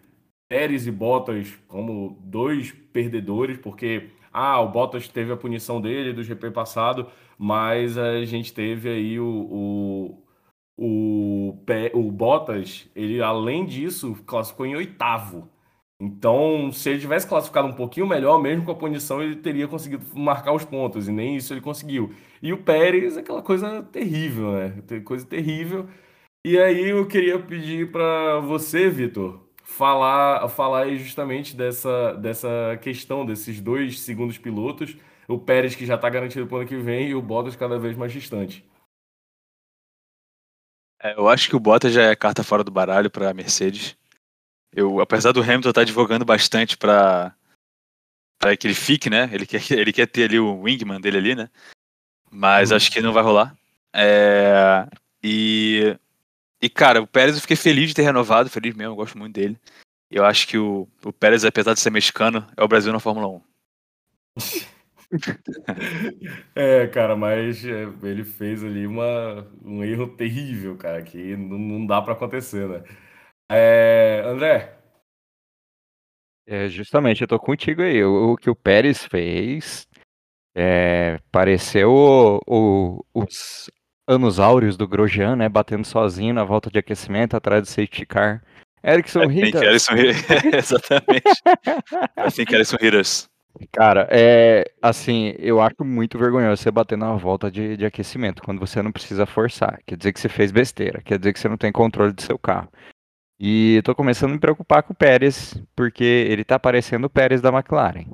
[0.48, 6.24] Pérez e Bottas como dois perdedores, porque ah, o Bottas teve a punição dele do
[6.24, 10.20] GP passado, mas a gente teve aí o,
[10.78, 11.58] o, o,
[11.94, 15.50] o Bottas, ele além disso classificou em oitavo.
[16.00, 20.06] Então, se ele tivesse classificado um pouquinho melhor, mesmo com a punição, ele teria conseguido
[20.14, 22.14] marcar os pontos, e nem isso ele conseguiu.
[22.42, 24.74] E o Pérez, aquela coisa terrível, né?
[25.06, 25.88] Coisa terrível.
[26.48, 33.60] E aí eu queria pedir para você, Vitor, falar, falar justamente dessa, dessa questão desses
[33.60, 34.96] dois segundos pilotos,
[35.28, 37.80] o Pérez que já está garantido para o ano que vem e o Bottas cada
[37.80, 38.64] vez mais distante.
[41.02, 43.98] É, eu acho que o Bottas já é carta fora do baralho para a Mercedes.
[44.72, 47.36] Eu, apesar do Hamilton estar tá advogando bastante para
[48.38, 49.28] para que ele fique, né?
[49.34, 51.50] Ele quer, ele quer ter ali o wingman dele ali, né?
[52.30, 52.78] Mas uhum.
[52.78, 53.58] acho que não vai rolar.
[53.92, 54.88] É,
[55.24, 55.98] e,
[56.66, 59.36] e, cara, o Pérez eu fiquei feliz de ter renovado, feliz mesmo, eu gosto muito
[59.36, 59.56] dele.
[60.10, 63.28] Eu acho que o, o Pérez, apesar de ser mexicano, é o Brasil na Fórmula
[63.28, 63.42] 1.
[66.56, 71.86] é, cara, mas é, ele fez ali uma, um erro terrível, cara, que não, não
[71.86, 72.84] dá para acontecer, né?
[73.48, 74.76] É, André?
[76.48, 78.04] É, justamente, eu tô contigo aí.
[78.04, 79.88] O, o que o Pérez fez
[80.56, 83.70] é, pareceu o, o, os
[84.08, 85.50] anos áureos do Grosjean, né?
[85.50, 88.42] Batendo sozinho na volta de aquecimento atrás do safety car.
[88.84, 89.88] Erickson é, Hitters.
[90.54, 91.24] Exatamente.
[92.16, 93.30] Assim que Erickson Hitters.
[93.72, 98.60] Cara, é assim, eu acho muito vergonhoso você bater na volta de, de aquecimento quando
[98.60, 99.80] você não precisa forçar.
[99.86, 102.38] Quer dizer que você fez besteira, quer dizer que você não tem controle do seu
[102.38, 102.70] carro.
[103.40, 107.42] E tô começando a me preocupar com o Pérez, porque ele tá parecendo o Pérez
[107.42, 108.06] da McLaren.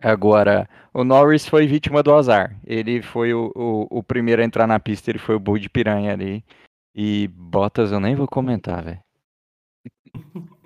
[0.00, 2.58] Agora, o Norris foi vítima do azar.
[2.64, 5.68] Ele foi o, o, o primeiro a entrar na pista, ele foi o bull de
[5.68, 6.44] piranha ali.
[6.94, 9.00] E Bottas eu nem vou comentar, velho.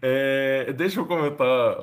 [0.00, 1.76] É, deixa eu comentar.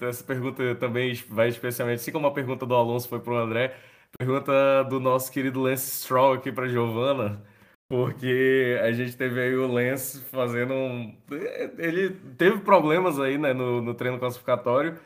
[0.00, 3.76] Essa pergunta também vai especialmente, assim como a pergunta do Alonso foi para o André,
[4.18, 7.42] pergunta do nosso querido Lance Stroll aqui para Giovana.
[7.88, 11.16] Porque a gente teve aí o Lance fazendo um.
[11.78, 14.98] Ele teve problemas aí, né, no, no treino classificatório.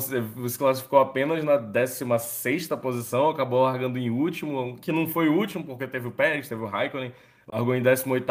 [0.00, 5.64] Se classificou apenas na 16 posição, acabou largando em último, que não foi o último,
[5.64, 7.12] porque teve o Pérez, teve o Raikkonen,
[7.46, 8.24] largou em 18.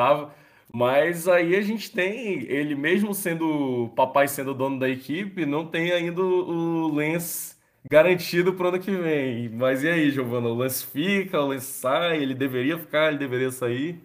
[0.73, 5.91] Mas aí a gente tem, ele mesmo sendo papai sendo dono da equipe, não tem
[5.91, 7.55] ainda o Lance
[7.89, 9.49] garantido pro ano que vem.
[9.49, 10.47] Mas e aí, Giovana?
[10.49, 13.99] O Lance fica, o Lance sai, ele deveria ficar, ele deveria sair?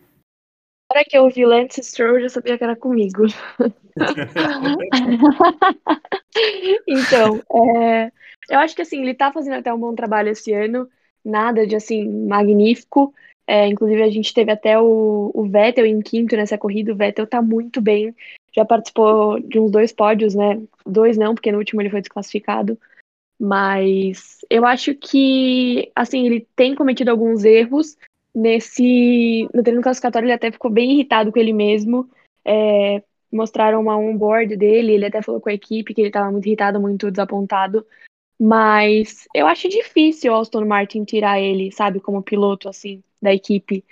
[0.97, 3.25] Hora que eu vi Lance Stroll, eu já sabia que era comigo.
[6.89, 7.43] então,
[7.85, 8.11] é,
[8.49, 10.89] eu acho que assim, ele tá fazendo até um bom trabalho esse ano,
[11.23, 13.13] nada de assim, magnífico.
[13.47, 16.95] É, inclusive, a gente teve até o, o Vettel em quinto nessa corrida.
[16.95, 18.17] O Vettel tá muito bem.
[18.55, 20.63] Já participou de uns dois pódios, né?
[20.87, 22.79] Dois não, porque no último ele foi desclassificado.
[23.39, 27.99] Mas eu acho que, assim, ele tem cometido alguns erros.
[28.37, 29.49] Nesse.
[29.55, 32.07] No treino classificatório, ele até ficou bem irritado com ele mesmo.
[32.45, 36.47] É, mostraram uma onboard dele, ele até falou com a equipe que ele estava muito
[36.47, 37.87] irritado, muito desapontado.
[38.39, 43.83] Mas eu acho difícil o Aston Martin tirar ele, sabe, como piloto, assim, da equipe.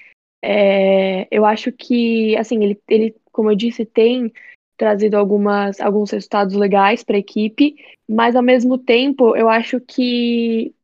[0.42, 4.30] É, eu acho que, assim, ele, ele, como eu disse, tem
[4.76, 7.76] trazido algumas, alguns resultados legais para a equipe,
[8.06, 10.74] mas ao mesmo tempo eu acho que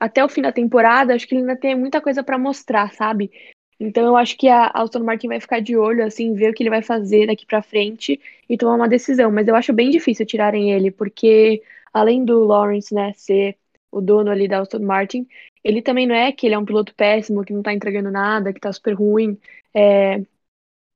[0.00, 3.30] até o fim da temporada, acho que ele ainda tem muita coisa para mostrar, sabe?
[3.78, 6.62] Então eu acho que a Aston Martin vai ficar de olho, assim, ver o que
[6.62, 9.30] ele vai fazer daqui para frente e tomar uma decisão.
[9.30, 13.56] Mas eu acho bem difícil tirarem ele, porque além do Lawrence, né, ser
[13.90, 15.26] o dono ali da Aston Martin,
[15.62, 18.52] ele também não é que ele é um piloto péssimo, que não tá entregando nada,
[18.52, 19.38] que tá super ruim.
[19.74, 20.20] É,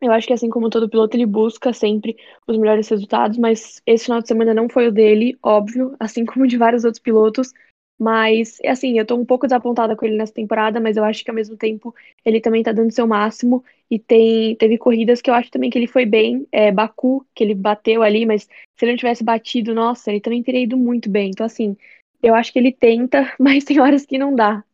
[0.01, 4.05] eu acho que assim como todo piloto, ele busca sempre os melhores resultados, mas esse
[4.05, 7.53] final de semana não foi o dele, óbvio, assim como de vários outros pilotos.
[8.01, 11.31] Mas, assim, eu tô um pouco desapontada com ele nessa temporada, mas eu acho que
[11.31, 13.63] ao mesmo tempo ele também tá dando seu máximo.
[13.91, 16.47] E tem, teve corridas que eu acho também que ele foi bem.
[16.51, 18.49] É, Baku, que ele bateu ali, mas se
[18.85, 21.31] ele não tivesse batido, nossa, ele também teria ido muito bem.
[21.31, 21.77] Então, assim,
[22.23, 24.65] eu acho que ele tenta, mas tem horas que não dá.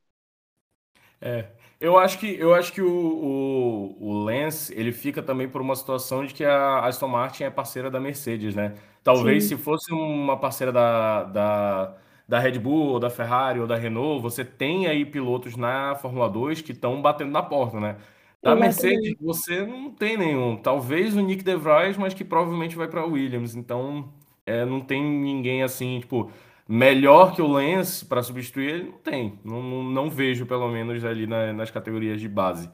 [1.21, 1.47] É,
[1.81, 5.75] eu acho que, eu acho que o, o, o Lance ele fica também por uma
[5.75, 8.75] situação de que a Aston Martin é parceira da Mercedes, né?
[9.03, 9.57] Talvez Sim.
[9.57, 11.97] se fosse uma parceira da, da,
[12.29, 16.29] da Red Bull, ou da Ferrari, ou da Renault, você tem aí pilotos na Fórmula
[16.29, 17.97] 2 que estão batendo na porta, né?
[18.43, 20.57] Da Mercedes, você não tem nenhum.
[20.57, 23.57] Talvez o Nick De Vries, mas que provavelmente vai para Williams.
[23.57, 24.09] Então,
[24.45, 26.31] é, não tem ninguém assim, tipo,
[26.69, 29.39] melhor que o Lance para substituir ele, não tem.
[29.45, 32.71] Não, não, não vejo, pelo menos, ali na- nas categorias de base.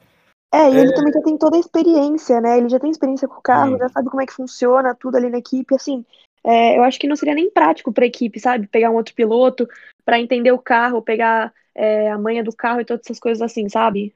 [0.53, 2.59] É, e ele também já tem toda a experiência, né?
[2.59, 3.79] Ele já tem experiência com o carro, Sim.
[3.79, 5.73] já sabe como é que funciona tudo ali na equipe.
[5.73, 6.05] Assim,
[6.43, 8.67] é, eu acho que não seria nem prático para a equipe, sabe?
[8.67, 9.67] Pegar um outro piloto
[10.03, 13.69] para entender o carro, pegar é, a manha do carro e todas essas coisas assim,
[13.69, 14.13] sabe?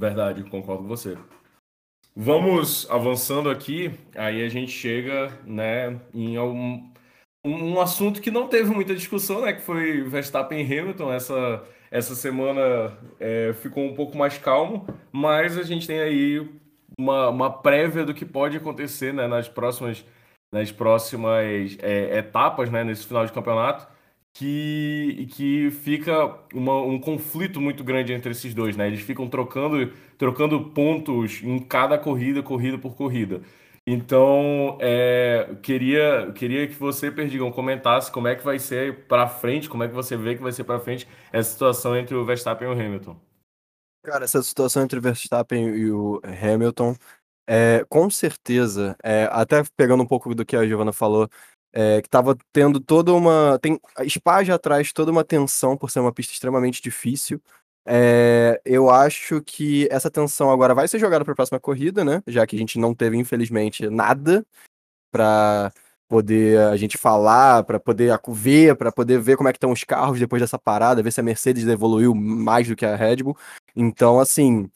[0.00, 1.16] Verdade, concordo com você.
[2.16, 6.90] Vamos avançando aqui, aí a gente chega, né, em algum,
[7.44, 11.12] um, assunto que não teve muita discussão, né, que foi Verstappen e Hamilton.
[11.12, 16.48] Essa, essa semana é, ficou um pouco mais calmo, mas a gente tem aí
[16.98, 20.04] uma, uma prévia do que pode acontecer, né, nas próximas,
[20.52, 23.86] nas próximas é, etapas, né, nesse final de campeonato,
[24.32, 28.86] que, que fica uma- um conflito muito grande entre esses dois, né?
[28.86, 33.42] Eles ficam trocando, trocando pontos em cada corrida, corrida por corrida.
[33.86, 39.68] Então, é, queria, queria que você, Perdigão, comentasse como é que vai ser para frente,
[39.68, 42.68] como é que você vê que vai ser para frente essa situação entre o Verstappen
[42.68, 43.16] e o Hamilton.
[44.02, 46.94] Cara, essa situação entre o Verstappen e o Hamilton,
[47.52, 51.28] é, com certeza, é, até pegando um pouco do que a Giovanna falou,
[51.72, 53.58] é, que tava tendo toda uma.
[53.60, 54.56] Tem, a Spa já
[54.94, 57.42] toda uma tensão por ser uma pista extremamente difícil.
[57.84, 62.22] É, eu acho que essa tensão agora vai ser jogada para a próxima corrida, né?
[62.24, 64.46] Já que a gente não teve, infelizmente, nada
[65.10, 65.72] para
[66.08, 69.82] poder a gente falar, para poder ver, para poder ver como é que estão os
[69.82, 73.36] carros depois dessa parada, ver se a Mercedes evoluiu mais do que a Red Bull.
[73.74, 74.70] Então, assim,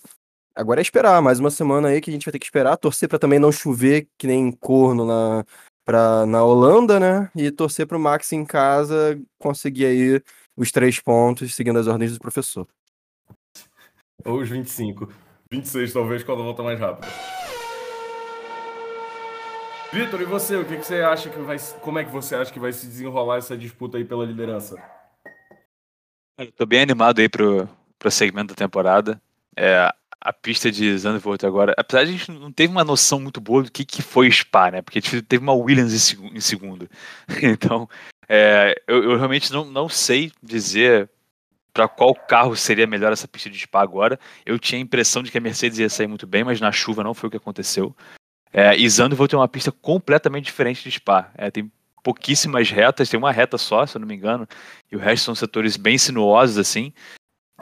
[0.54, 3.08] agora é esperar mais uma semana aí que a gente vai ter que esperar, torcer
[3.08, 5.44] para também não chover que nem corno na
[5.84, 7.30] pra, na Holanda, né?
[7.34, 10.22] E torcer para o Max em casa conseguir aí
[10.56, 12.66] os três pontos seguindo as ordens do professor.
[14.24, 15.12] Ou os 25.
[15.50, 17.06] 26, talvez, quando volta mais rápido.
[19.92, 20.56] Vitor, e você?
[20.56, 21.56] O que, que você acha que vai.
[21.80, 24.82] Como é que você acha que vai se desenrolar essa disputa aí pela liderança?
[26.38, 29.22] Eu tô bem animado aí pro, pro segmento da temporada.
[29.56, 29.88] É,
[30.24, 33.62] a pista de Zandvoort agora, apesar de a gente não teve uma noção muito boa
[33.62, 34.80] do que, que foi Spa, né?
[34.82, 36.88] Porque teve uma Williams em, segu- em segundo.
[37.42, 37.88] Então,
[38.26, 41.10] é, eu, eu realmente não, não sei dizer
[41.74, 44.18] para qual carro seria melhor essa pista de Spa agora.
[44.46, 47.04] Eu tinha a impressão de que a Mercedes ia sair muito bem, mas na chuva
[47.04, 47.94] não foi o que aconteceu.
[48.52, 51.30] É, e Zandvoort é uma pista completamente diferente de Spa.
[51.36, 51.70] É, tem
[52.02, 54.46] pouquíssimas retas, tem uma reta só, se eu não me engano,
[54.90, 56.92] e o resto são setores bem sinuosos, assim.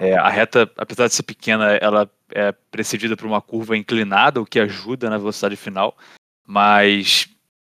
[0.03, 4.45] É, a reta, apesar de ser pequena, ela é precedida por uma curva inclinada, o
[4.45, 5.97] que ajuda na velocidade final.
[6.45, 7.29] Mas,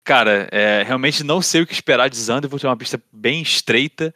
[0.03, 4.13] cara, é, realmente não sei o que esperar de Zandvoort, é uma pista bem estreita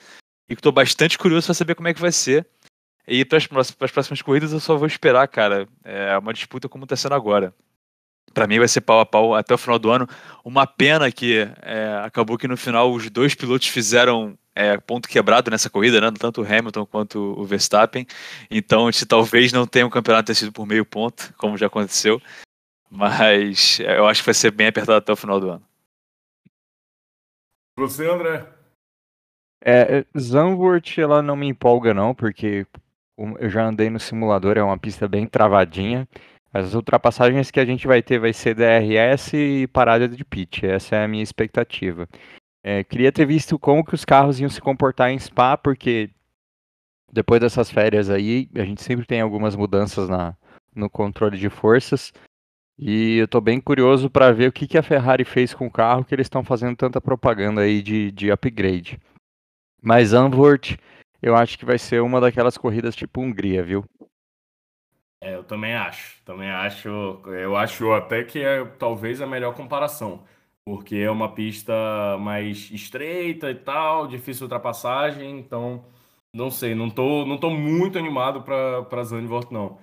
[0.50, 2.46] e estou bastante curioso para saber como é que vai ser.
[3.08, 5.66] E para as próximas corridas eu só vou esperar, cara.
[5.82, 7.54] É uma disputa como está sendo agora.
[8.34, 10.06] Para mim vai ser pau a pau até o final do ano.
[10.44, 15.50] Uma pena que é, acabou que no final os dois pilotos fizeram é, ponto quebrado
[15.50, 16.12] nessa corrida, né?
[16.18, 18.06] tanto o Hamilton quanto o Verstappen.
[18.50, 22.22] Então a gente talvez não tenha um campeonato decidido por meio ponto, como já aconteceu.
[22.90, 25.64] Mas é, eu acho que vai ser bem apertado até o final do ano.
[27.78, 28.48] Você, André?
[29.64, 32.66] É, Zandvoort, ela não me empolga não, porque
[33.18, 36.08] o- eu já andei no simulador, é uma pista bem travadinha.
[36.54, 40.98] As ultrapassagens que a gente vai ter vai ser DRS e parada de pit, essa
[40.98, 42.10] é a minha expectativa.
[42.64, 46.12] É, queria ter visto como que os carros iam se comportar em Spa, porque
[47.12, 50.36] depois dessas férias aí, a gente sempre tem algumas mudanças na,
[50.76, 52.14] no controle de forças.
[52.78, 55.72] E eu tô bem curioso para ver o que, que a Ferrari fez com o
[55.72, 59.00] carro, que eles estão fazendo tanta propaganda aí de, de upgrade.
[59.82, 60.78] Mas Zandvoort,
[61.22, 63.84] eu acho que vai ser uma daquelas corridas tipo Hungria, viu?
[65.22, 66.24] É, eu também acho.
[66.24, 66.90] Também acho.
[67.28, 70.24] Eu acho até que é talvez a melhor comparação.
[70.66, 71.74] Porque é uma pista
[72.20, 75.84] mais estreita e tal, difícil ultrapassagem, então
[76.34, 79.80] não sei, não tô, não tô muito animado para Zandvoort, não.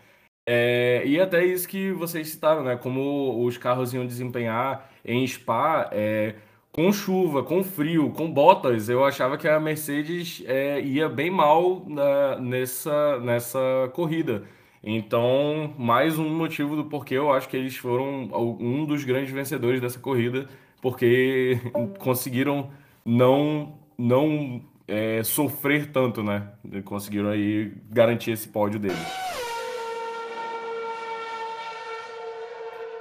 [0.49, 2.77] É, e até isso que vocês citaram, né?
[2.77, 6.37] Como os carros iam desempenhar em Spa, é,
[6.73, 11.85] com chuva, com frio, com botas, eu achava que a Mercedes é, ia bem mal
[11.89, 13.59] na- nessa, nessa
[13.95, 14.45] corrida.
[14.83, 18.29] Então, mais um motivo do porquê eu acho que eles foram
[18.61, 20.49] um dos grandes vencedores dessa corrida,
[20.81, 21.59] porque
[21.99, 22.71] conseguiram
[23.05, 26.51] não, não é, sofrer tanto, né?
[26.85, 28.95] Conseguiram aí garantir esse pódio dele.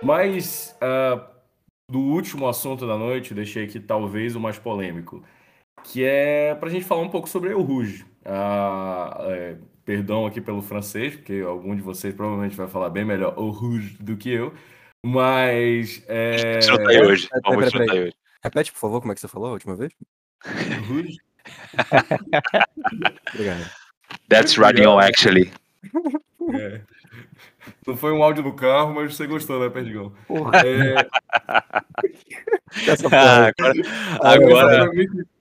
[0.03, 1.21] Mas uh,
[1.89, 5.23] do último assunto da noite, deixei aqui talvez o mais polêmico,
[5.83, 8.05] que é para a gente falar um pouco sobre o Rouge.
[8.25, 13.33] Uh, é, perdão aqui pelo francês, porque algum de vocês provavelmente vai falar bem melhor
[13.37, 14.53] o Rouge do que eu.
[15.07, 16.03] Mas.
[16.07, 16.57] É...
[16.57, 17.29] Desfrutar hoje.
[17.45, 18.13] Vamos desfrutar hoje.
[18.43, 19.93] Repete, por favor, como é que você falou a última vez?
[23.33, 23.69] Obrigado.
[24.29, 25.51] That's radio, actually.
[26.53, 26.81] É.
[27.85, 30.13] Não foi um áudio do carro, mas você gostou, né, Perdigão?
[30.65, 31.07] É...
[32.85, 33.83] Essa ah, agora,
[34.21, 34.91] agora,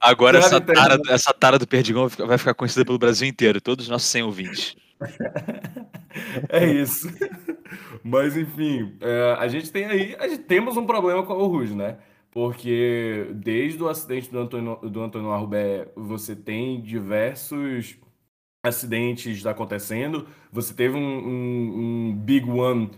[0.01, 3.91] agora essa, tara, essa tara do Perdigão vai ficar conhecida pelo Brasil inteiro, todos os
[3.91, 4.77] nossos 100 ouvintes.
[6.49, 7.09] é isso.
[8.05, 11.99] Mas enfim, é, a gente tem aí, gente, temos um problema com o Rouge, né?
[12.31, 17.97] Porque desde o acidente do Antônio, do Antônio Arrubé, você tem diversos
[18.65, 20.29] acidentes acontecendo.
[20.53, 22.91] Você teve um, um, um Big One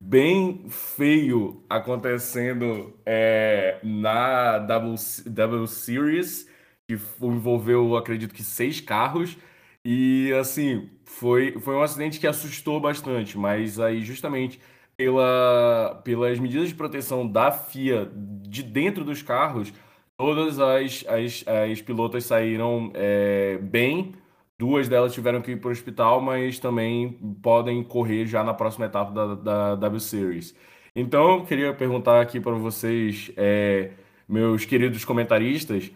[0.00, 4.94] bem feio acontecendo é, na W,
[5.26, 6.48] w Series,
[6.86, 9.36] que envolveu, acredito que, seis carros.
[9.84, 14.60] E assim, foi, foi um acidente que assustou bastante, mas aí justamente
[14.96, 19.72] pela, pelas medidas de proteção da FIA de dentro dos carros,
[20.16, 24.12] todas as, as, as pilotas saíram é, bem.
[24.58, 27.12] Duas delas tiveram que ir para o hospital, mas também
[27.42, 30.54] podem correr já na próxima etapa da, da W Series.
[30.94, 33.90] Então, eu queria perguntar aqui para vocês, é,
[34.28, 35.90] meus queridos comentaristas,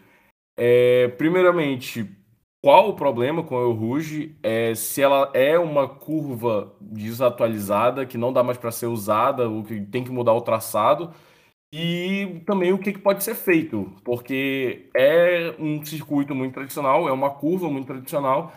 [0.57, 2.05] é, primeiramente,
[2.61, 4.35] qual o problema com a El Rouge?
[4.43, 9.63] É, se ela é uma curva desatualizada, que não dá mais para ser usada, ou
[9.63, 11.13] que tem que mudar o traçado,
[11.71, 17.11] e também o que, que pode ser feito, porque é um circuito muito tradicional, é
[17.11, 18.53] uma curva muito tradicional,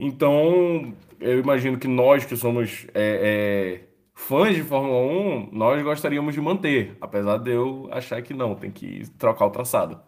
[0.00, 6.34] então eu imagino que nós que somos é, é, fãs de Fórmula 1, nós gostaríamos
[6.34, 10.00] de manter, apesar de eu achar que não, tem que trocar o traçado.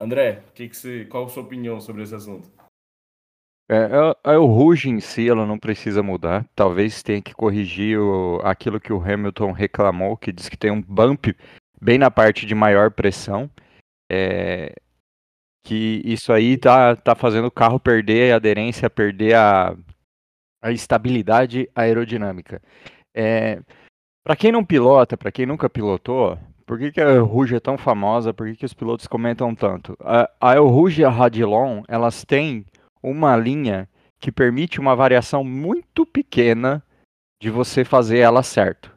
[0.00, 2.48] André, que que qual a sua opinião sobre esse assunto?
[3.70, 6.48] É, é, é, o Ruge em si, ela não precisa mudar.
[6.54, 10.80] Talvez tenha que corrigir o, aquilo que o Hamilton reclamou, que diz que tem um
[10.80, 11.36] bump
[11.80, 13.50] bem na parte de maior pressão.
[14.10, 14.74] É,
[15.62, 19.76] que isso aí tá, tá fazendo o carro perder a aderência, perder a,
[20.62, 22.62] a estabilidade aerodinâmica.
[23.14, 23.60] É,
[24.24, 26.38] para quem não pilota, para quem nunca pilotou,
[26.68, 28.34] por que, que a Rouge é tão famosa?
[28.34, 29.96] Por que, que os pilotos comentam tanto?
[30.00, 32.66] A, a El Rouge e a Radilon, elas têm
[33.02, 33.88] uma linha
[34.20, 36.82] que permite uma variação muito pequena
[37.40, 38.94] de você fazer ela certo.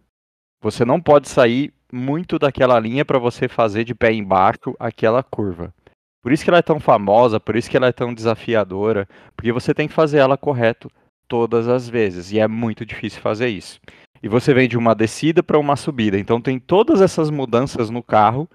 [0.62, 5.74] Você não pode sair muito daquela linha para você fazer de pé embaixo aquela curva.
[6.22, 9.54] Por isso que ela é tão famosa, por isso que ela é tão desafiadora, porque
[9.54, 10.92] você tem que fazer ela correto
[11.26, 13.80] todas as vezes e é muito difícil fazer isso.
[14.22, 18.04] E você vem de uma descida para uma subida, então tem todas essas mudanças no
[18.04, 18.50] carro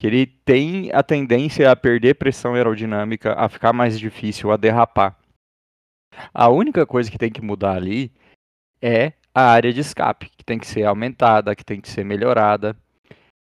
[0.00, 5.16] que ele tem a tendência a perder pressão aerodinâmica, a ficar mais difícil, a derrapar.
[6.34, 8.12] A única coisa que tem que mudar ali
[8.80, 12.76] é a área de escape, que tem que ser aumentada, que tem que ser melhorada.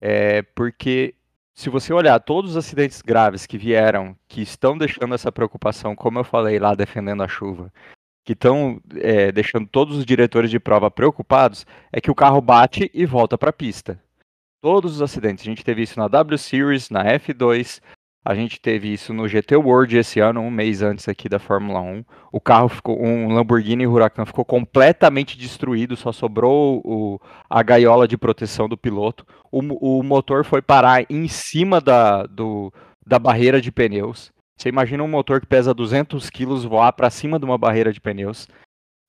[0.01, 1.15] É, porque
[1.55, 6.19] se você olhar todos os acidentes graves que vieram, que estão deixando essa preocupação, como
[6.19, 7.73] eu falei lá defendendo a chuva,
[8.25, 12.91] que estão é, deixando todos os diretores de prova preocupados, é que o carro bate
[12.95, 14.01] e volta para a pista.
[14.63, 15.45] Todos os acidentes.
[15.45, 17.81] A gente teve isso na W Series, na F2,
[18.25, 21.83] a gente teve isso no GT World esse ano, um mês antes aqui da Fórmula
[21.83, 22.03] 1.
[22.33, 27.21] O carro ficou, um Lamborghini Huracan ficou completamente destruído, só sobrou o,
[27.51, 29.27] a gaiola de proteção do piloto.
[29.53, 32.73] O, o motor foi parar em cima da, do,
[33.07, 34.33] da barreira de pneus.
[34.57, 38.01] Você imagina um motor que pesa 200 quilos voar para cima de uma barreira de
[38.01, 38.49] pneus.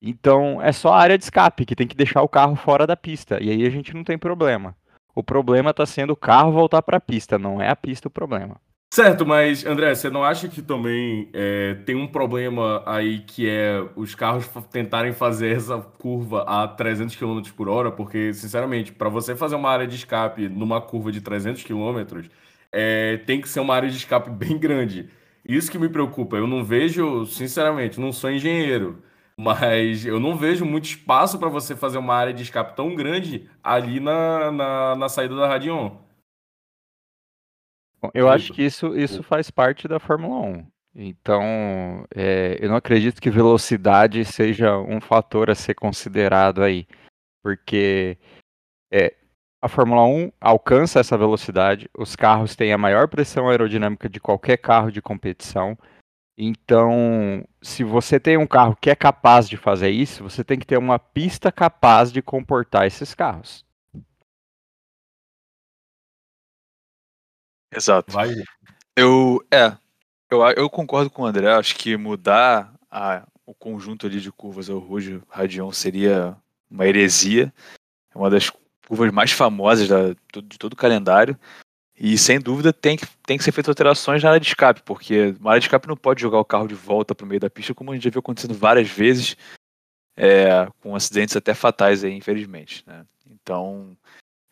[0.02, 2.96] Então é só a área de escape que tem que deixar o carro fora da
[2.96, 3.42] pista.
[3.42, 4.76] E aí a gente não tem problema.
[5.16, 8.12] O problema está sendo o carro voltar para a pista, não é a pista o
[8.12, 8.60] problema.
[8.94, 13.84] Certo, mas André, você não acha que também é, tem um problema aí que é
[13.96, 17.92] os carros tentarem fazer essa curva a 300 km por hora?
[17.92, 22.30] Porque, sinceramente, para você fazer uma área de escape numa curva de 300 km,
[22.72, 25.10] é, tem que ser uma área de escape bem grande.
[25.48, 26.36] Isso que me preocupa.
[26.36, 29.04] Eu não vejo, sinceramente, não sou engenheiro,
[29.38, 33.50] mas eu não vejo muito espaço para você fazer uma área de escape tão grande
[33.64, 35.98] ali na, na, na saída da Radion.
[38.14, 40.68] Eu acho que isso, isso faz parte da Fórmula 1.
[40.96, 46.88] Então, é, eu não acredito que velocidade seja um fator a ser considerado aí,
[47.44, 48.18] porque
[48.92, 49.14] é,
[49.66, 54.58] a Fórmula 1 alcança essa velocidade, os carros têm a maior pressão aerodinâmica de qualquer
[54.58, 55.78] carro de competição,
[56.38, 60.66] Então, se você tem um carro que é capaz de fazer isso, você tem que
[60.68, 63.66] ter uma pista capaz de comportar esses carros.
[67.74, 68.12] Exato.
[68.14, 68.30] Vai.
[68.98, 69.78] Eu, é,
[70.32, 74.70] eu, eu concordo com o André, acho que mudar a- o conjunto ali de curvas
[74.70, 76.38] ao Rouge Radion seria
[76.70, 77.54] uma heresia,
[78.14, 78.52] é uma das
[78.88, 80.14] curvas mais famosas da-
[80.44, 81.38] de todo o calendário,
[81.98, 85.34] e sem dúvida tem que, tem que ser feitas alterações na área de escape, porque
[85.44, 87.50] a área de escape não pode jogar o carro de volta para o meio da
[87.50, 89.38] pista, como a gente já viu acontecendo várias vezes,
[90.18, 93.06] é, com acidentes até fatais aí, infelizmente, né?
[93.30, 93.98] Então,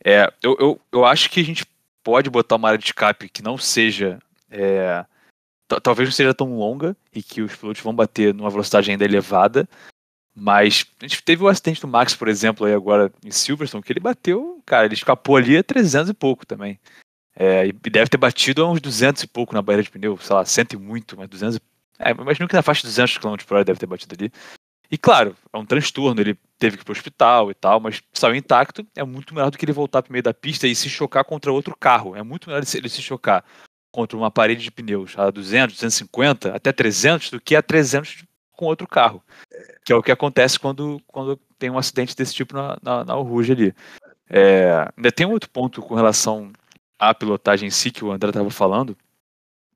[0.03, 1.65] é, eu, eu, eu acho que a gente
[2.03, 4.19] pode botar uma área de escape que não seja
[4.49, 5.05] é,
[5.67, 9.05] ta- talvez não seja tão longa e que os pilotos vão bater numa velocidade ainda
[9.05, 9.67] elevada,
[10.35, 13.93] mas a gente teve o acidente do Max, por exemplo, aí agora em Silverstone, que
[13.93, 16.79] ele bateu, cara, ele escapou ali a 300 e pouco também.
[17.35, 20.35] É, e deve ter batido a uns 200 e pouco na barreira de pneu, sei
[20.35, 21.61] lá, 100 e muito, mas 200 e...
[21.99, 24.31] É, imagino que na faixa de 200 km por hora deve ter batido ali.
[24.91, 28.35] E claro, é um transtorno, ele teve que ir pro hospital e tal, mas saiu
[28.35, 31.23] intacto, é muito melhor do que ele voltar pro meio da pista e se chocar
[31.25, 32.15] contra outro carro.
[32.15, 33.43] É muito melhor ele se- ele se chocar
[33.91, 38.23] contra uma parede de pneus a 200, 250, até 300 do que a 300
[38.55, 39.23] com outro carro.
[39.85, 43.13] Que é o que acontece quando, quando tem um acidente desse tipo na, na, na
[43.13, 43.73] ali.
[44.29, 46.51] É, ainda tem um outro ponto com relação
[46.97, 48.97] à pilotagem em si que o André estava falando.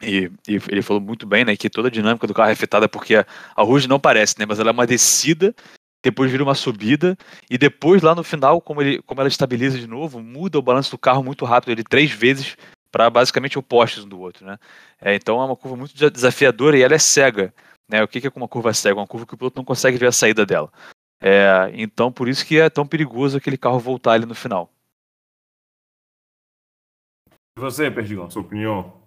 [0.02, 2.88] E, e ele falou muito bem, né, que toda a dinâmica do carro é afetada
[2.88, 3.26] porque a,
[3.56, 5.56] a não parece, né, mas ela é uma descida,
[6.04, 7.18] depois vira uma subida
[7.50, 10.92] e depois lá no final, como, ele, como ela estabiliza de novo, muda o balanço
[10.92, 12.56] do carro muito rápido, ele três vezes
[12.92, 14.58] para basicamente opostos um do outro, né?
[15.02, 17.54] É, então é uma curva muito desa- desafiadora e ela é cega,
[17.90, 18.04] né?
[18.04, 19.00] O que que é uma curva cega?
[19.00, 20.72] Uma curva que o piloto não consegue ver a saída dela.
[21.20, 24.72] É, então por isso que é tão perigoso aquele carro voltar ali no final.
[27.58, 29.02] E você, Perdigão, sua opinião?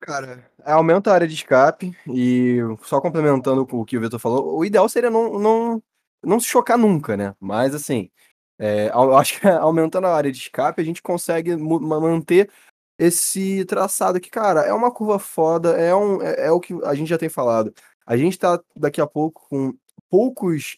[0.00, 4.58] Cara, aumenta a área de escape e só complementando com o que o Vitor falou,
[4.58, 5.82] o ideal seria não, não,
[6.24, 7.36] não se chocar nunca, né?
[7.38, 8.10] Mas assim,
[8.58, 12.50] é, eu acho que aumentando a área de escape a gente consegue manter
[12.98, 16.94] esse traçado que, cara, é uma curva foda, é, um, é, é o que a
[16.94, 17.72] gente já tem falado.
[18.06, 19.74] A gente tá daqui a pouco com
[20.10, 20.76] poucos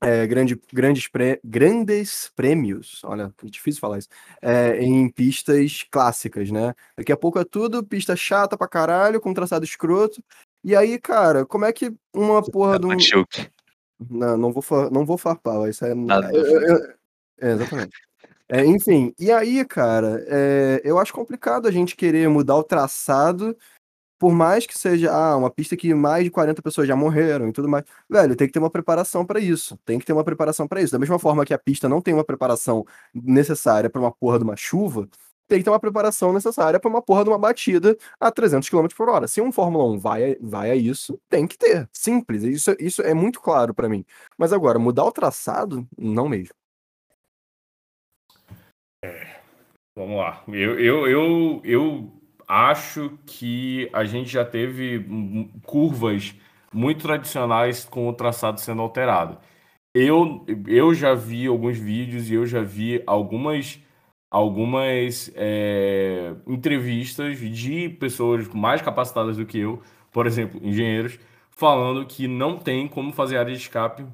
[0.00, 4.08] é, grande, grandes, pré- grandes prêmios, olha, é difícil falar isso,
[4.42, 6.74] é, em pistas clássicas, né?
[6.96, 10.22] Daqui a pouco é tudo pista chata pra caralho, com traçado escroto.
[10.62, 12.90] E aí, cara, como é que uma porra de um.
[12.90, 13.50] Matilde.
[14.10, 15.94] Não, não vou, não vou farpar, isso é.
[15.94, 16.94] Nada, eu- eu- eu-
[17.40, 18.05] é, exatamente.
[18.48, 23.56] É, enfim, e aí, cara, é, eu acho complicado a gente querer mudar o traçado,
[24.18, 27.52] por mais que seja ah, uma pista que mais de 40 pessoas já morreram e
[27.52, 27.84] tudo mais.
[28.10, 29.78] Velho, tem que ter uma preparação pra isso.
[29.84, 30.92] Tem que ter uma preparação pra isso.
[30.92, 32.84] Da mesma forma que a pista não tem uma preparação
[33.14, 35.08] necessária pra uma porra de uma chuva,
[35.48, 38.96] tem que ter uma preparação necessária pra uma porra de uma batida a 300 km
[38.96, 39.28] por hora.
[39.28, 41.88] Se um Fórmula 1 vai, a- vai a isso, tem que ter.
[41.92, 42.42] Simples.
[42.44, 44.04] Isso, isso é muito claro pra mim.
[44.38, 46.54] Mas agora, mudar o traçado, não mesmo.
[49.96, 50.42] Vamos lá.
[50.48, 52.12] Eu, eu, eu, eu
[52.46, 55.04] acho que a gente já teve
[55.64, 56.34] curvas
[56.72, 59.38] muito tradicionais com o traçado sendo alterado.
[59.94, 63.80] Eu, eu já vi alguns vídeos e eu já vi algumas,
[64.30, 69.82] algumas é, entrevistas de pessoas mais capacitadas do que eu,
[70.12, 71.18] por exemplo, engenheiros,
[71.50, 74.04] falando que não tem como fazer área de escape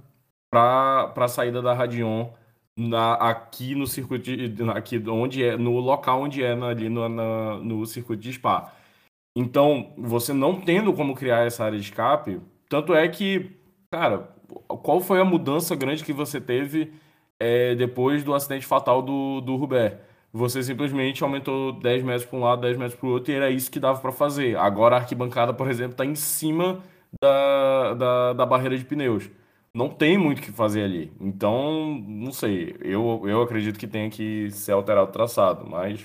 [0.51, 2.29] para a saída da Radion
[2.77, 7.09] na, aqui no circuito de, aqui onde é no local onde é na- ali no,
[7.09, 8.73] na- no circuito de Spa.
[9.37, 13.51] Então, você não tendo como criar essa área de escape, tanto é que,
[13.91, 14.29] cara,
[14.83, 16.93] qual foi a mudança grande que você teve
[17.41, 19.99] é, depois do acidente fatal do, do Rubé?
[20.33, 23.51] Você simplesmente aumentou 10 metros para um lado, 10 metros para o outro, e era
[23.51, 24.57] isso que dava para fazer.
[24.57, 26.83] Agora a arquibancada, por exemplo, está em cima
[27.21, 29.29] da, da, da barreira de pneus
[29.75, 31.13] não tem muito o que fazer ali.
[31.19, 32.77] Então, não sei.
[32.81, 36.01] Eu, eu acredito que tenha que ser alterado o traçado, mas.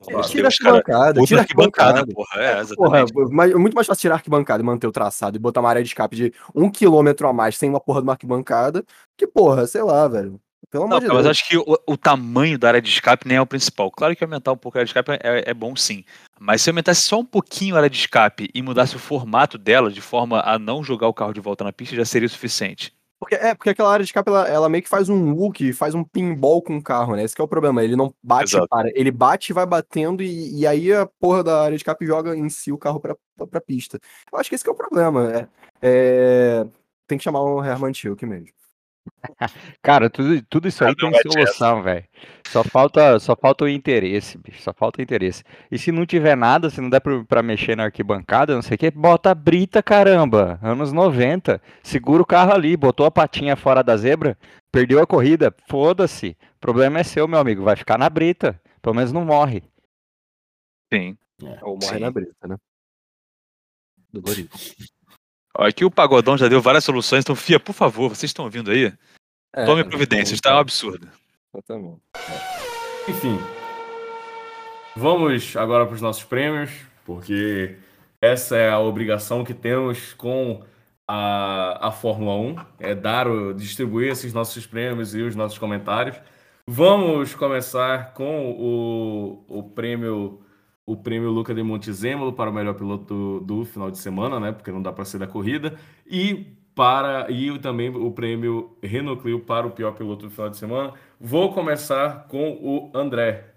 [0.00, 0.28] Claro.
[0.28, 2.40] Tira a arquibancada, tira a arquibancada, porra.
[2.40, 3.34] É, Porra, exatamente.
[3.34, 5.68] mas é muito mais fácil tirar a arquibancada e manter o traçado e botar uma
[5.68, 8.84] área de escape de um quilômetro a mais sem uma porra de uma arquibancada,
[9.16, 10.40] que porra, sei lá, velho.
[10.70, 11.38] Pelo Não, amor de cara, mas Deus.
[11.38, 13.90] acho que o, o tamanho da área de escape nem é o principal.
[13.90, 16.04] Claro que aumentar um pouco a área de escape é, é bom sim.
[16.38, 19.90] Mas se aumentasse só um pouquinho a área de escape e mudasse o formato dela
[19.90, 22.92] de forma a não jogar o carro de volta na pista, já seria o suficiente.
[23.18, 25.94] Porque, é, porque aquela área de escape, ela, ela meio que faz um look, faz
[25.94, 27.24] um pinball com o carro, né?
[27.24, 27.82] Esse é o problema.
[27.82, 28.68] Ele não bate Exato.
[28.68, 28.90] para.
[28.94, 32.36] Ele bate e vai batendo, e, e aí a porra da área de escape joga
[32.36, 33.98] em si o carro pra, pra, pra pista.
[34.32, 35.32] Eu acho que esse que é o problema.
[35.32, 35.48] É,
[35.82, 36.66] é,
[37.08, 38.57] Tem que chamar o Herman Tilke mesmo.
[39.82, 42.04] Cara, tudo, tudo isso aí tem mete solução, velho.
[42.48, 44.62] Só falta, só falta o interesse, bicho.
[44.62, 45.44] Só falta o interesse.
[45.70, 48.74] E se não tiver nada, se não der pra, pra mexer na arquibancada, não sei
[48.74, 50.58] o que, bota a brita, caramba.
[50.62, 51.60] Anos 90.
[51.82, 54.36] Segura o carro ali, botou a patinha fora da zebra,
[54.72, 56.36] perdeu a corrida, foda-se.
[56.56, 57.62] O problema é seu, meu amigo.
[57.62, 58.60] Vai ficar na brita.
[58.80, 59.62] Pelo menos não morre.
[60.92, 61.16] Sim.
[61.62, 62.00] Ou morre Sim.
[62.00, 62.56] na brita, né?
[64.12, 64.50] Dolorido.
[65.58, 68.92] Aqui o Pagodão já deu várias soluções, então, Fia, por favor, vocês estão ouvindo aí?
[69.54, 71.08] É, Tome providências, tá um absurdo.
[71.52, 72.00] Exatamente.
[73.08, 73.38] Enfim.
[74.96, 76.70] Vamos agora para os nossos prêmios,
[77.04, 77.76] porque
[78.20, 80.62] essa é a obrigação que temos com
[81.06, 86.16] a, a Fórmula 1, é dar, o- distribuir esses nossos prêmios e os nossos comentários.
[86.68, 90.40] Vamos começar com o, o prêmio
[90.88, 94.52] o prêmio Luca de Montezemolo para o melhor piloto do, do final de semana, né?
[94.52, 99.38] Porque não dá para ser da corrida e para e também o prêmio Renault Clio
[99.38, 100.94] para o pior piloto do final de semana.
[101.20, 103.54] Vou começar com o André.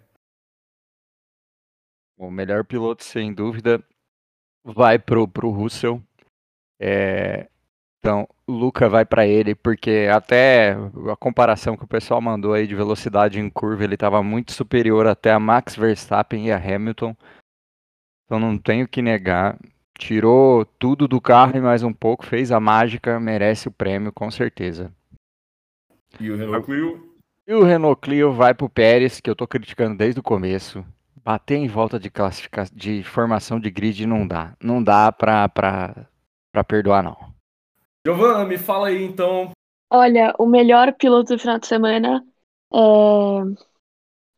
[2.18, 3.82] O melhor piloto, sem dúvida,
[4.62, 6.04] vai pro, pro Russell.
[6.82, 7.50] É,
[8.02, 10.76] então, o Luca vai para ele, porque até
[11.12, 15.06] a comparação que o pessoal mandou aí de velocidade em curva, ele estava muito superior
[15.06, 17.16] até a Max Verstappen e a Hamilton.
[18.26, 19.56] Então não tenho que negar.
[20.00, 24.32] Tirou tudo do carro e mais um pouco, fez a mágica, merece o prêmio, com
[24.32, 24.92] certeza.
[26.20, 27.16] E o Renault Clio.
[27.48, 30.84] E o Renault Clio vai pro Pérez, que eu tô criticando desde o começo.
[31.24, 34.56] Bater em volta de classificação, de formação de grid não dá.
[34.60, 36.08] Não dá pra, pra,
[36.52, 37.31] pra perdoar, não.
[38.06, 39.52] Giovana, me fala aí então.
[39.90, 42.26] Olha, o melhor piloto do final de semana
[42.74, 42.78] é...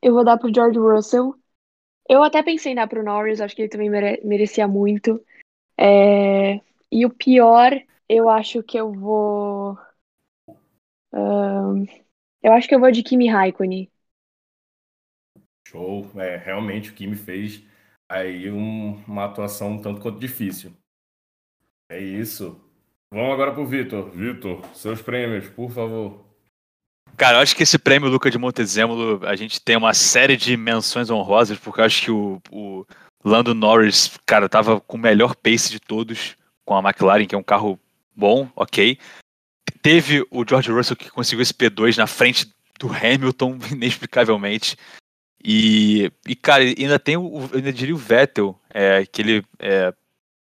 [0.01, 1.36] eu vou dar pro George Russell.
[2.09, 5.24] Eu até pensei em dar pro Norris, acho que ele também mere- merecia muito.
[5.78, 6.61] É,
[6.91, 7.72] E o pior,
[8.09, 9.78] eu acho que eu vou.
[11.11, 11.86] Ahn,
[12.43, 13.91] Eu acho que eu vou de Kimi Raikkonen.
[15.68, 16.09] Show.
[16.22, 17.61] É, realmente o Kimi fez
[18.09, 20.74] aí um- uma atuação um tanto quanto difícil.
[21.89, 22.62] É isso.
[23.14, 24.09] Vamos agora pro Vitor.
[24.09, 26.26] Vitor, seus prêmios, por favor.
[27.16, 30.57] Cara, eu acho que esse prêmio Luca de Montezemolo, a gente tem uma série de
[30.57, 32.84] menções honrosas, porque eu acho que o, o
[33.24, 36.36] Lando Norris, cara, tava com o melhor pace de todos,
[36.66, 37.80] com a McLaren, que é um carro
[38.16, 38.97] bom, ok.
[39.84, 44.76] Teve o George Russell que conseguiu esse P2 na frente do Hamilton, inexplicavelmente.
[45.45, 49.93] E, e cara, ainda tem o, ainda diria o Vettel, é, que ele, é,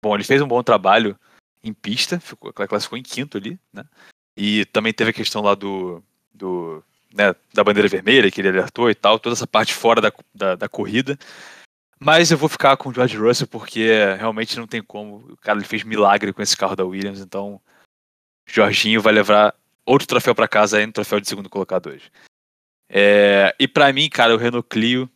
[0.02, 1.20] bom, ele fez um bom trabalho
[1.64, 3.84] em pista, ficou, classificou em quinto ali, né?
[4.36, 6.04] E também teve a questão lá do,
[6.34, 6.84] do
[7.14, 10.56] né, da bandeira vermelha que ele alertou e tal, toda essa parte fora da, da,
[10.56, 11.18] da corrida.
[12.00, 15.18] Mas eu vou ficar com o George Russell porque realmente não tem como.
[15.32, 17.62] O cara ele fez milagre com esse carro da Williams, então
[18.48, 19.54] Jorginho vai levar
[19.86, 22.12] outro troféu para casa aí no troféu de segundo colocado hoje.
[22.90, 25.10] É, e para mim, cara, o Renault Clio,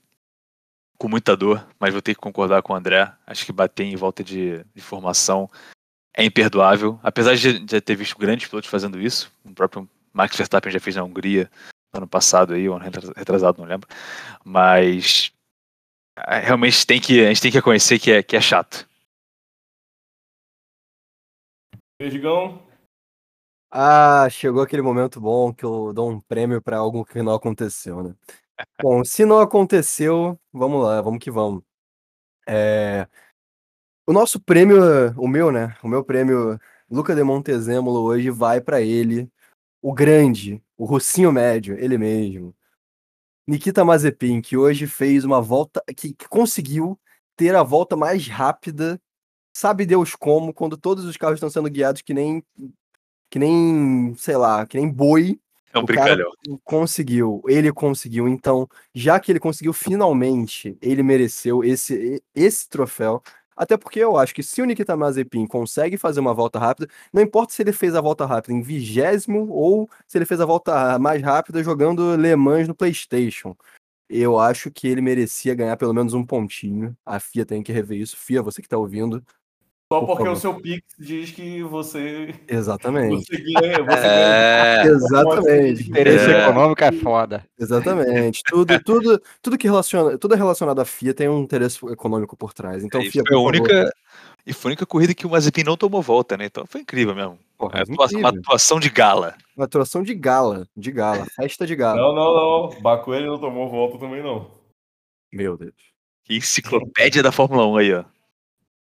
[0.97, 3.11] com muita dor, mas vou ter que concordar com o André.
[3.25, 5.49] Acho que bater em volta de, de formação
[6.16, 6.99] é imperdoável.
[7.03, 10.95] Apesar de já ter visto grandes pilotos fazendo isso, o próprio Max Verstappen já fez
[10.95, 11.51] na Hungria
[11.93, 13.88] no ano passado aí, ou ano retra- retrasado, não lembro.
[14.43, 15.32] Mas
[16.16, 18.88] ah, realmente tem que, a gente tem que reconhecer que é, que é chato.
[21.97, 22.66] Perdigão.
[23.72, 28.01] Ah, chegou aquele momento bom que eu dou um prêmio pra algo que não aconteceu,
[28.01, 28.16] né?
[28.82, 31.61] Bom, se não aconteceu, vamos lá, vamos que vamos.
[32.47, 33.07] É,
[34.08, 34.78] O nosso prêmio,
[35.18, 35.76] o meu, né?
[35.84, 39.28] O meu prêmio Luca de Montezemolo hoje vai pra ele,
[39.82, 42.56] o grande, o Russinho Médio, ele mesmo.
[43.47, 46.99] Nikita Mazepin, que hoje fez uma volta, que, que conseguiu
[47.36, 48.99] ter a volta mais rápida,
[49.56, 52.43] sabe Deus como, quando todos os carros estão sendo guiados que nem,
[53.30, 55.39] que nem, sei lá, que nem boi,
[55.74, 56.32] É um O cara- brincalhão.
[56.64, 58.28] conseguiu, ele conseguiu.
[58.28, 63.22] Então, já que ele conseguiu finalmente, ele mereceu esse, esse troféu.
[63.56, 67.22] Até porque eu acho que se o Nikita Mazepin consegue fazer uma volta rápida, não
[67.22, 70.99] importa se ele fez a volta rápida em vigésimo ou se ele fez a volta
[70.99, 73.56] mais rápida jogando Le Mans no PlayStation.
[74.10, 76.95] Eu acho que ele merecia ganhar pelo menos um pontinho.
[77.06, 78.18] A FIA tem que rever isso.
[78.18, 79.24] FIA, você que tá ouvindo.
[79.91, 80.36] Só Por porque favor.
[80.38, 82.33] o seu Pix diz que você.
[82.47, 83.23] Exatamente.
[83.23, 83.77] Você ganha.
[83.77, 83.93] Você ganha.
[84.07, 85.89] É, Exatamente.
[85.91, 86.41] Interesse É.
[86.43, 87.45] econômico é foda.
[87.59, 88.41] Exatamente.
[88.47, 92.83] Tudo, tudo, tudo que relaciona, tudo relacionado à FIA tem um interesse econômico por trás.
[92.83, 93.93] Então, e FIA, foi a única,
[94.43, 96.45] e foi a única corrida que o Mazepin não tomou volta, né?
[96.45, 97.38] Então foi incrível mesmo.
[97.55, 98.27] porra, É uma incrível.
[98.27, 99.36] atuação de gala.
[99.55, 102.01] Uma atuação de gala, de gala, festa de gala.
[102.01, 102.33] Não, não,
[102.71, 102.81] não.
[102.81, 104.49] Baku ele não tomou volta também, não.
[105.31, 105.73] Meu Deus.
[106.23, 108.03] Que enciclopédia da Fórmula 1 aí, ó.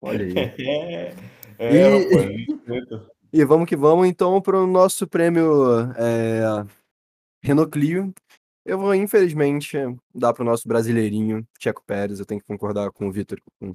[0.05, 0.37] Olha aí.
[0.37, 2.35] É, E- é rapaz.
[2.47, 3.15] respeita.
[3.33, 6.41] E vamos que vamos, então, para o nosso prêmio é,
[7.43, 8.13] Renault Clio.
[8.63, 9.75] Eu vou, infelizmente,
[10.13, 12.19] dar para o nosso brasileirinho, Checo Pérez.
[12.19, 13.73] Eu tenho que concordar com o Vitor, com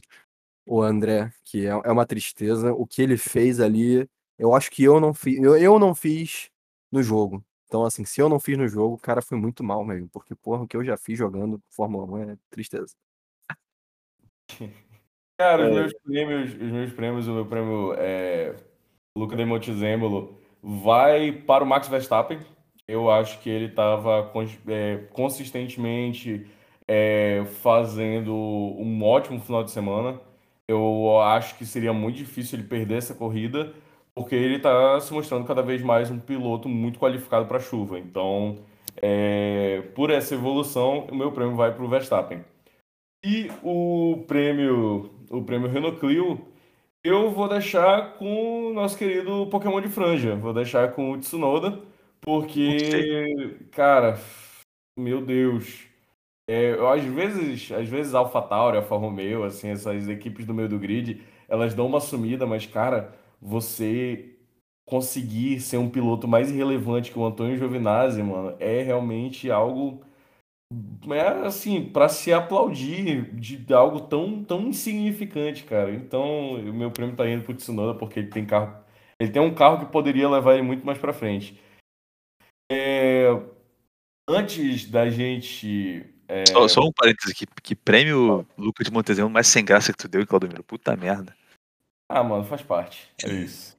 [0.66, 2.72] o André, que é, é uma tristeza.
[2.72, 4.08] O que ele fez ali,
[4.38, 6.48] eu acho que eu não fiz, eu, eu não fiz
[6.90, 7.44] no jogo.
[7.66, 10.34] Então, assim, se eu não fiz no jogo, o cara foi muito mal mesmo, porque,
[10.34, 12.94] porra, o que eu já fiz jogando Fórmula 1 é tristeza.
[15.40, 15.74] Cara, os É.
[15.80, 18.54] meus prêmios, os meus prêmios, o meu prêmio é
[19.16, 22.38] Luca de Montezemolo vai para o Max Verstappen.
[22.86, 24.30] Eu acho que ele estava
[25.14, 26.46] consistentemente
[26.86, 30.20] é, fazendo um ótimo final de semana.
[30.68, 33.72] Eu acho que seria muito difícil ele perder essa corrida,
[34.14, 37.98] porque ele está se mostrando cada vez mais um piloto muito qualificado para a chuva.
[37.98, 38.58] Então,
[39.00, 42.44] é, por essa evolução, o meu prêmio vai para o Verstappen.
[43.24, 46.40] E o prêmio, o prêmio Renault Clio,
[47.04, 50.34] eu vou deixar com o nosso querido Pokémon de Franja.
[50.36, 51.80] Vou deixar com o Tsunoda,
[52.20, 54.18] porque, cara,
[54.98, 55.86] meu Deus.
[56.48, 60.80] É, eu, às vezes, às vezes AlphaTauri, Alfa Romeo, assim, essas equipes do meio do
[60.80, 64.36] grid, elas dão uma sumida, mas, cara, você
[64.84, 70.02] conseguir ser um piloto mais irrelevante que o Antônio Giovinazzi, mano, é realmente algo
[71.10, 75.92] é assim, para se aplaudir de algo tão, tão insignificante, cara.
[75.92, 78.82] Então, o meu prêmio tá indo pro Tsunoda porque ele tem carro,
[79.18, 81.60] ele tem um carro que poderia levar ele muito mais para frente.
[82.70, 83.26] É,
[84.28, 87.44] antes da gente é, Só, só um parênteses aqui.
[87.60, 90.62] Que prêmio Luca de Montezemolo mais sem graça que tu deu, Claudomiro?
[90.62, 91.34] Puta merda.
[92.08, 93.10] Ah, mano, faz parte.
[93.24, 93.76] É isso.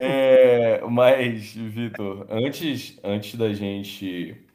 [0.00, 4.47] É, mas, Vitor, antes, antes da gente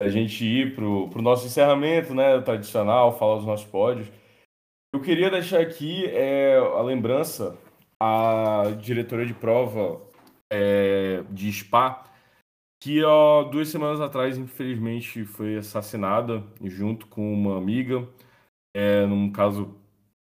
[0.00, 4.10] da gente ir pro, pro nosso encerramento, né, tradicional, falar dos nossos pódios,
[4.94, 7.56] eu queria deixar aqui é, a lembrança
[8.00, 10.00] à diretoria de prova
[10.50, 12.02] é, de Spa,
[12.82, 18.08] que ó, duas semanas atrás, infelizmente, foi assassinada junto com uma amiga,
[18.74, 19.76] é, num caso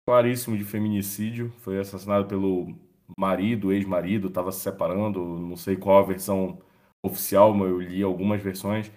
[0.07, 2.75] claríssimo de feminicídio, foi assassinada pelo
[3.19, 6.59] marido, ex-marido, estava se separando, não sei qual a versão
[7.03, 8.93] oficial, mas eu li algumas versões.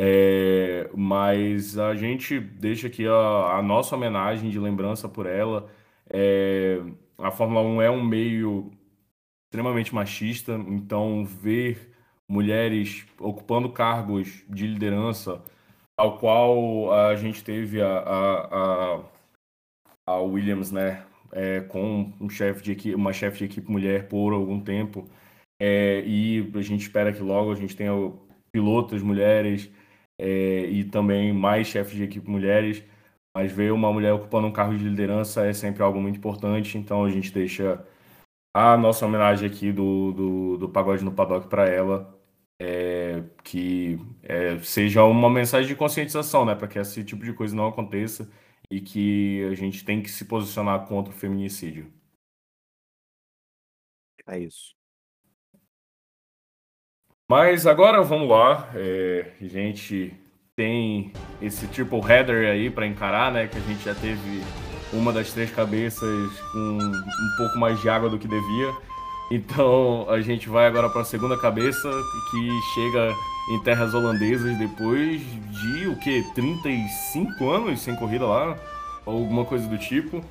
[0.00, 5.68] É, mas a gente deixa aqui a, a, nossa homenagem de lembrança por ela.
[6.08, 6.80] É,
[7.18, 8.70] a Fórmula 1 é um meio
[9.46, 11.92] extremamente machista, então ver
[12.28, 15.42] mulheres ocupando cargos de liderança,
[15.96, 19.04] ao qual a gente teve a, a,
[20.06, 24.60] a, Williams, né, é, com um de equipe, uma chefe de equipe mulher por algum
[24.60, 25.08] tempo,
[25.60, 27.92] é, e a gente espera que logo a gente tenha
[28.52, 29.70] pilotos mulheres
[30.18, 32.84] é, e também mais chefes de equipe mulheres.
[33.34, 37.04] Mas ver uma mulher ocupando um cargo de liderança é sempre algo muito importante, então
[37.04, 37.84] a gente deixa
[38.54, 42.18] a nossa homenagem aqui do, do, do Pagode no Paddock para ela,
[42.60, 47.54] é, que é, seja uma mensagem de conscientização, né, para que esse tipo de coisa
[47.56, 48.30] não aconteça
[48.70, 51.92] e que a gente tem que se posicionar contra o feminicídio.
[54.26, 54.77] É isso.
[57.30, 60.14] Mas agora vamos lá, é, a gente
[60.56, 61.12] tem
[61.42, 63.46] esse triple header aí para encarar, né?
[63.46, 64.42] Que a gente já teve
[64.94, 68.72] uma das três cabeças com um pouco mais de água do que devia.
[69.30, 71.90] Então a gente vai agora para a segunda cabeça
[72.30, 73.12] que chega
[73.50, 78.56] em terras holandesas depois de o que 35 anos sem corrida lá,
[79.04, 80.24] alguma coisa do tipo.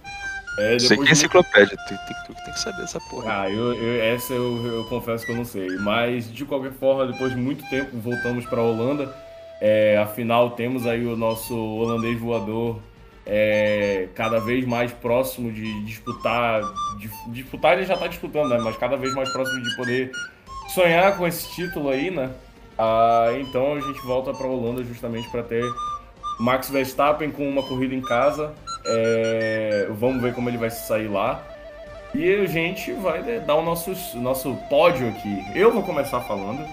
[0.58, 3.43] É, Isso aqui é enciclopédia, tu tem, tu tem que saber essa porra.
[3.43, 5.70] Ah, eu, eu, essa eu, eu, confesso que eu não sei.
[5.78, 9.14] Mas, de qualquer forma, depois de muito tempo, voltamos para a Holanda.
[9.62, 12.80] É, afinal, temos aí o nosso holandês voador
[13.30, 16.62] é, cada vez mais próximo de disputar.
[16.97, 18.58] De, disputar ele já está disputando, né?
[18.60, 20.12] Mas cada vez mais próximo de poder
[20.70, 22.32] sonhar com esse título aí, né?
[22.78, 25.64] Ah, então a gente volta para a Holanda justamente para ter
[26.39, 28.53] Max Verstappen com uma corrida em casa.
[28.90, 31.44] É, vamos ver como ele vai sair lá.
[32.16, 35.46] E a gente vai né, dar o nosso, nosso pódio aqui.
[35.54, 36.66] Eu vou começar falando.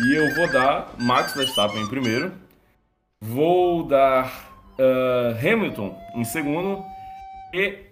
[0.00, 2.32] E eu vou dar Max Verstappen em primeiro.
[3.20, 4.48] Vou dar
[4.78, 6.84] uh, Hamilton em segundo.
[7.52, 7.86] E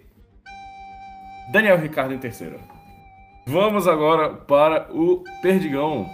[1.51, 2.59] Daniel Ricardo em terceiro.
[3.45, 6.09] Vamos agora para o Perdigão.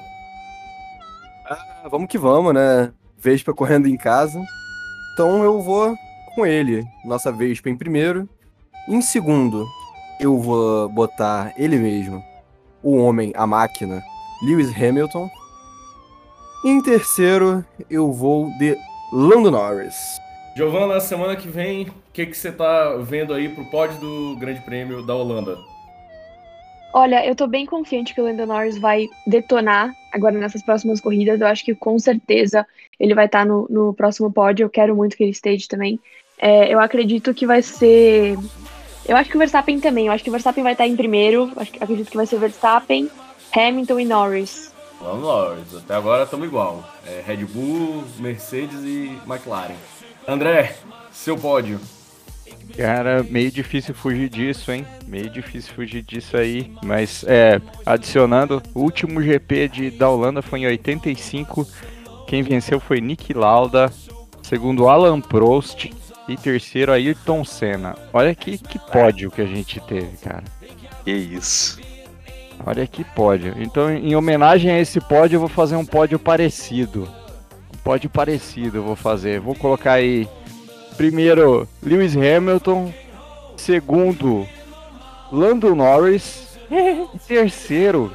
[1.47, 2.91] Ah, vamos que vamos, né?
[3.17, 4.39] Vespa correndo em casa.
[5.13, 5.95] Então eu vou
[6.33, 8.27] com ele, nossa Vespa em primeiro.
[8.87, 9.65] Em segundo,
[10.19, 12.23] eu vou botar ele mesmo,
[12.81, 14.03] o homem, a máquina,
[14.43, 15.29] Lewis Hamilton.
[16.65, 18.77] E em terceiro, eu vou de
[19.11, 19.95] Lando Norris.
[20.55, 24.61] Giovana, semana que vem, o que, que você tá vendo aí pro pódio do Grande
[24.61, 25.57] Prêmio da Holanda?
[26.93, 31.41] Olha, eu tô bem confiante que o Lando Norris vai detonar agora nessas próximas corridas.
[31.41, 32.67] Eu acho que com certeza
[32.99, 34.65] ele vai estar no, no próximo pódio.
[34.65, 35.99] Eu quero muito que ele esteja também.
[36.45, 38.37] É, eu acredito que vai ser.
[39.07, 40.07] Eu acho que o Verstappen também.
[40.07, 41.49] Eu acho que o Verstappen vai estar em primeiro.
[41.55, 43.09] Acho que- acredito que vai ser Verstappen,
[43.55, 44.73] Hamilton e Norris.
[44.99, 46.83] Vamos Norris, até agora estamos igual.
[47.07, 49.75] É, Red Bull, Mercedes e McLaren.
[50.27, 50.75] André,
[51.13, 51.79] seu pódio.
[52.75, 54.85] Cara, meio difícil fugir disso, hein?
[55.07, 56.69] Meio difícil fugir disso aí.
[56.83, 61.65] Mas, é, adicionando, o último GP de, da Holanda foi em 85.
[62.27, 63.93] Quem venceu foi Nick Lauda.
[64.41, 65.89] Segundo, Alan Prost.
[66.27, 67.95] E terceiro, Ayrton Senna.
[68.13, 70.43] Olha que, que pódio que a gente teve, cara.
[71.03, 71.81] Que isso.
[72.65, 73.53] Olha que pódio.
[73.57, 77.09] Então, em homenagem a esse pódio, eu vou fazer um pódio parecido.
[77.73, 79.41] Um pódio parecido eu vou fazer.
[79.41, 80.27] Vou colocar aí,
[80.95, 82.93] primeiro, Lewis Hamilton.
[83.57, 84.47] Segundo,
[85.31, 86.57] Lando Norris.
[86.71, 88.11] E terceiro,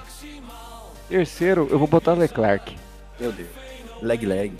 [1.09, 2.74] terceiro, eu vou botar Leclerc.
[3.20, 3.48] Meu Deus.
[4.00, 4.52] Leg leg.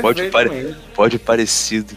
[0.00, 0.76] Pode pare-.
[0.94, 1.96] Pode parecido.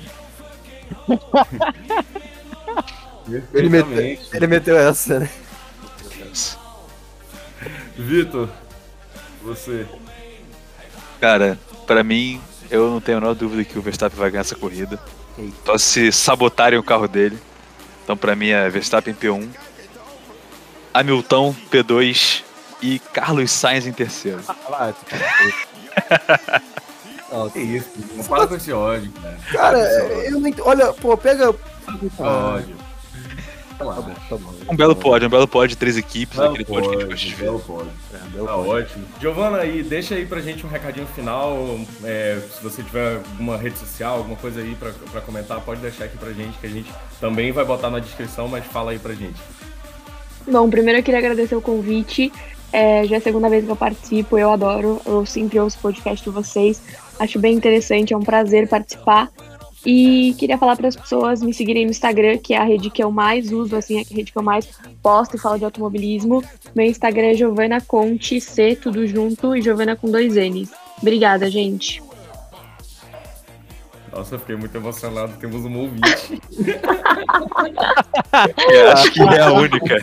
[3.54, 5.30] Ele meteu, ele meteu essa, né?
[7.98, 8.50] Vitor,
[9.42, 9.86] você.
[11.20, 12.40] Cara, pra mim,
[12.70, 15.00] eu não tenho a menor dúvida que o Verstappen vai ganhar essa corrida.
[15.66, 17.38] Só se sabotarem o carro dele.
[18.04, 19.48] Então pra mim é Verstappen P1,
[20.94, 22.44] Hamilton P2
[22.82, 24.40] e Carlos Sainz em terceiro.
[24.48, 25.16] Ah, tu-
[27.32, 27.90] Não, Que isso?
[28.16, 29.38] Não para com esse ódio, cara.
[29.52, 29.78] Cara,
[30.26, 30.66] eu não entendo.
[30.68, 31.50] Olha, pô, pega.
[32.20, 32.76] ódio.
[33.78, 33.94] Tá bom,
[34.28, 34.54] tá bom.
[34.72, 37.10] Um belo pódio, um belo pódio de três equipes, Belo aquele pódio que a gente
[37.10, 37.44] gosta de ver.
[37.44, 37.92] belo pódio.
[38.12, 38.72] É, belo Tá pódio.
[38.72, 39.06] ótimo.
[39.22, 41.80] Giovana, aí, deixa aí pra gente um recadinho final.
[42.04, 46.06] é, se você tiver alguma rede social, alguma coisa aí pra, pra comentar, pode deixar
[46.06, 49.14] aqui pra gente, que a gente também vai botar na descrição, mas fala aí pra
[49.14, 49.40] gente.
[50.50, 52.32] Bom, primeiro eu queria agradecer o convite.
[52.72, 55.82] É, já é a segunda vez que eu participo, eu adoro, eu sempre ouço o
[55.82, 56.82] podcast de vocês.
[57.20, 59.32] Acho bem interessante, é um prazer participar.
[59.86, 63.02] E queria falar para as pessoas me seguirem no Instagram, que é a rede que
[63.02, 64.68] eu mais uso, assim, é a rede que eu mais
[65.02, 66.44] posto e falo de automobilismo.
[66.76, 70.70] Meu Instagram é Giovana Conte, C, tudo junto, e Giovana com dois N's.
[71.02, 72.02] Obrigada, gente.
[74.18, 76.42] Nossa, eu fiquei muito emocionado, temos um ouvinte.
[78.70, 79.96] É, acho que é a única.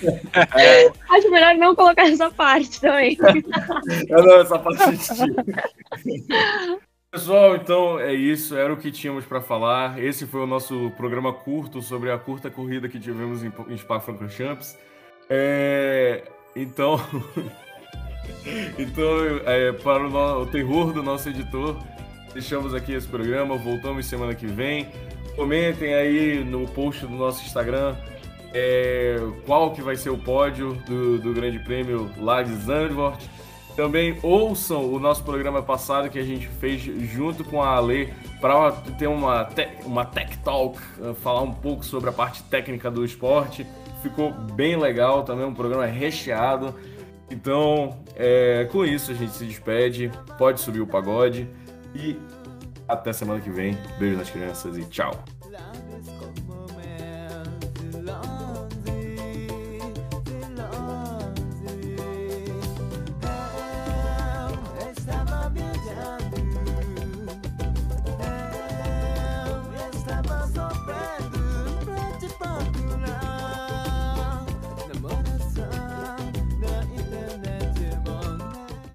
[1.10, 3.16] Acho melhor não colocar essa parte também.
[4.08, 5.44] Não, essa parte tira.
[7.10, 10.02] Pessoal, então é isso, era o que tínhamos para falar.
[10.02, 14.76] Esse foi o nosso programa curto sobre a curta corrida que tivemos em, em Spa-Francorchamps.
[15.30, 16.24] É,
[16.56, 17.00] então,
[18.78, 19.08] então
[19.46, 21.76] é, para o, no- o terror do nosso editor,
[22.35, 23.57] deixamos aqui esse programa.
[23.57, 24.89] Voltamos semana que vem.
[25.37, 27.97] Comentem aí no post do nosso Instagram
[28.53, 29.16] é,
[29.47, 33.28] qual que vai ser o pódio do, do Grande Prêmio lá de Zandvoort.
[33.74, 38.70] Também ouçam o nosso programa passado que a gente fez junto com a Ale para
[38.70, 43.05] ter uma, te- uma Tech Talk, eh, falar um pouco sobre a parte técnica do
[43.05, 43.66] esporte.
[44.01, 46.72] Ficou bem legal também, um programa recheado.
[47.28, 50.09] Então, é, com isso a gente se despede.
[50.39, 51.49] Pode subir o pagode
[51.95, 52.18] e
[52.88, 53.76] até semana que vem.
[53.99, 55.24] Beijo nas crianças e tchau.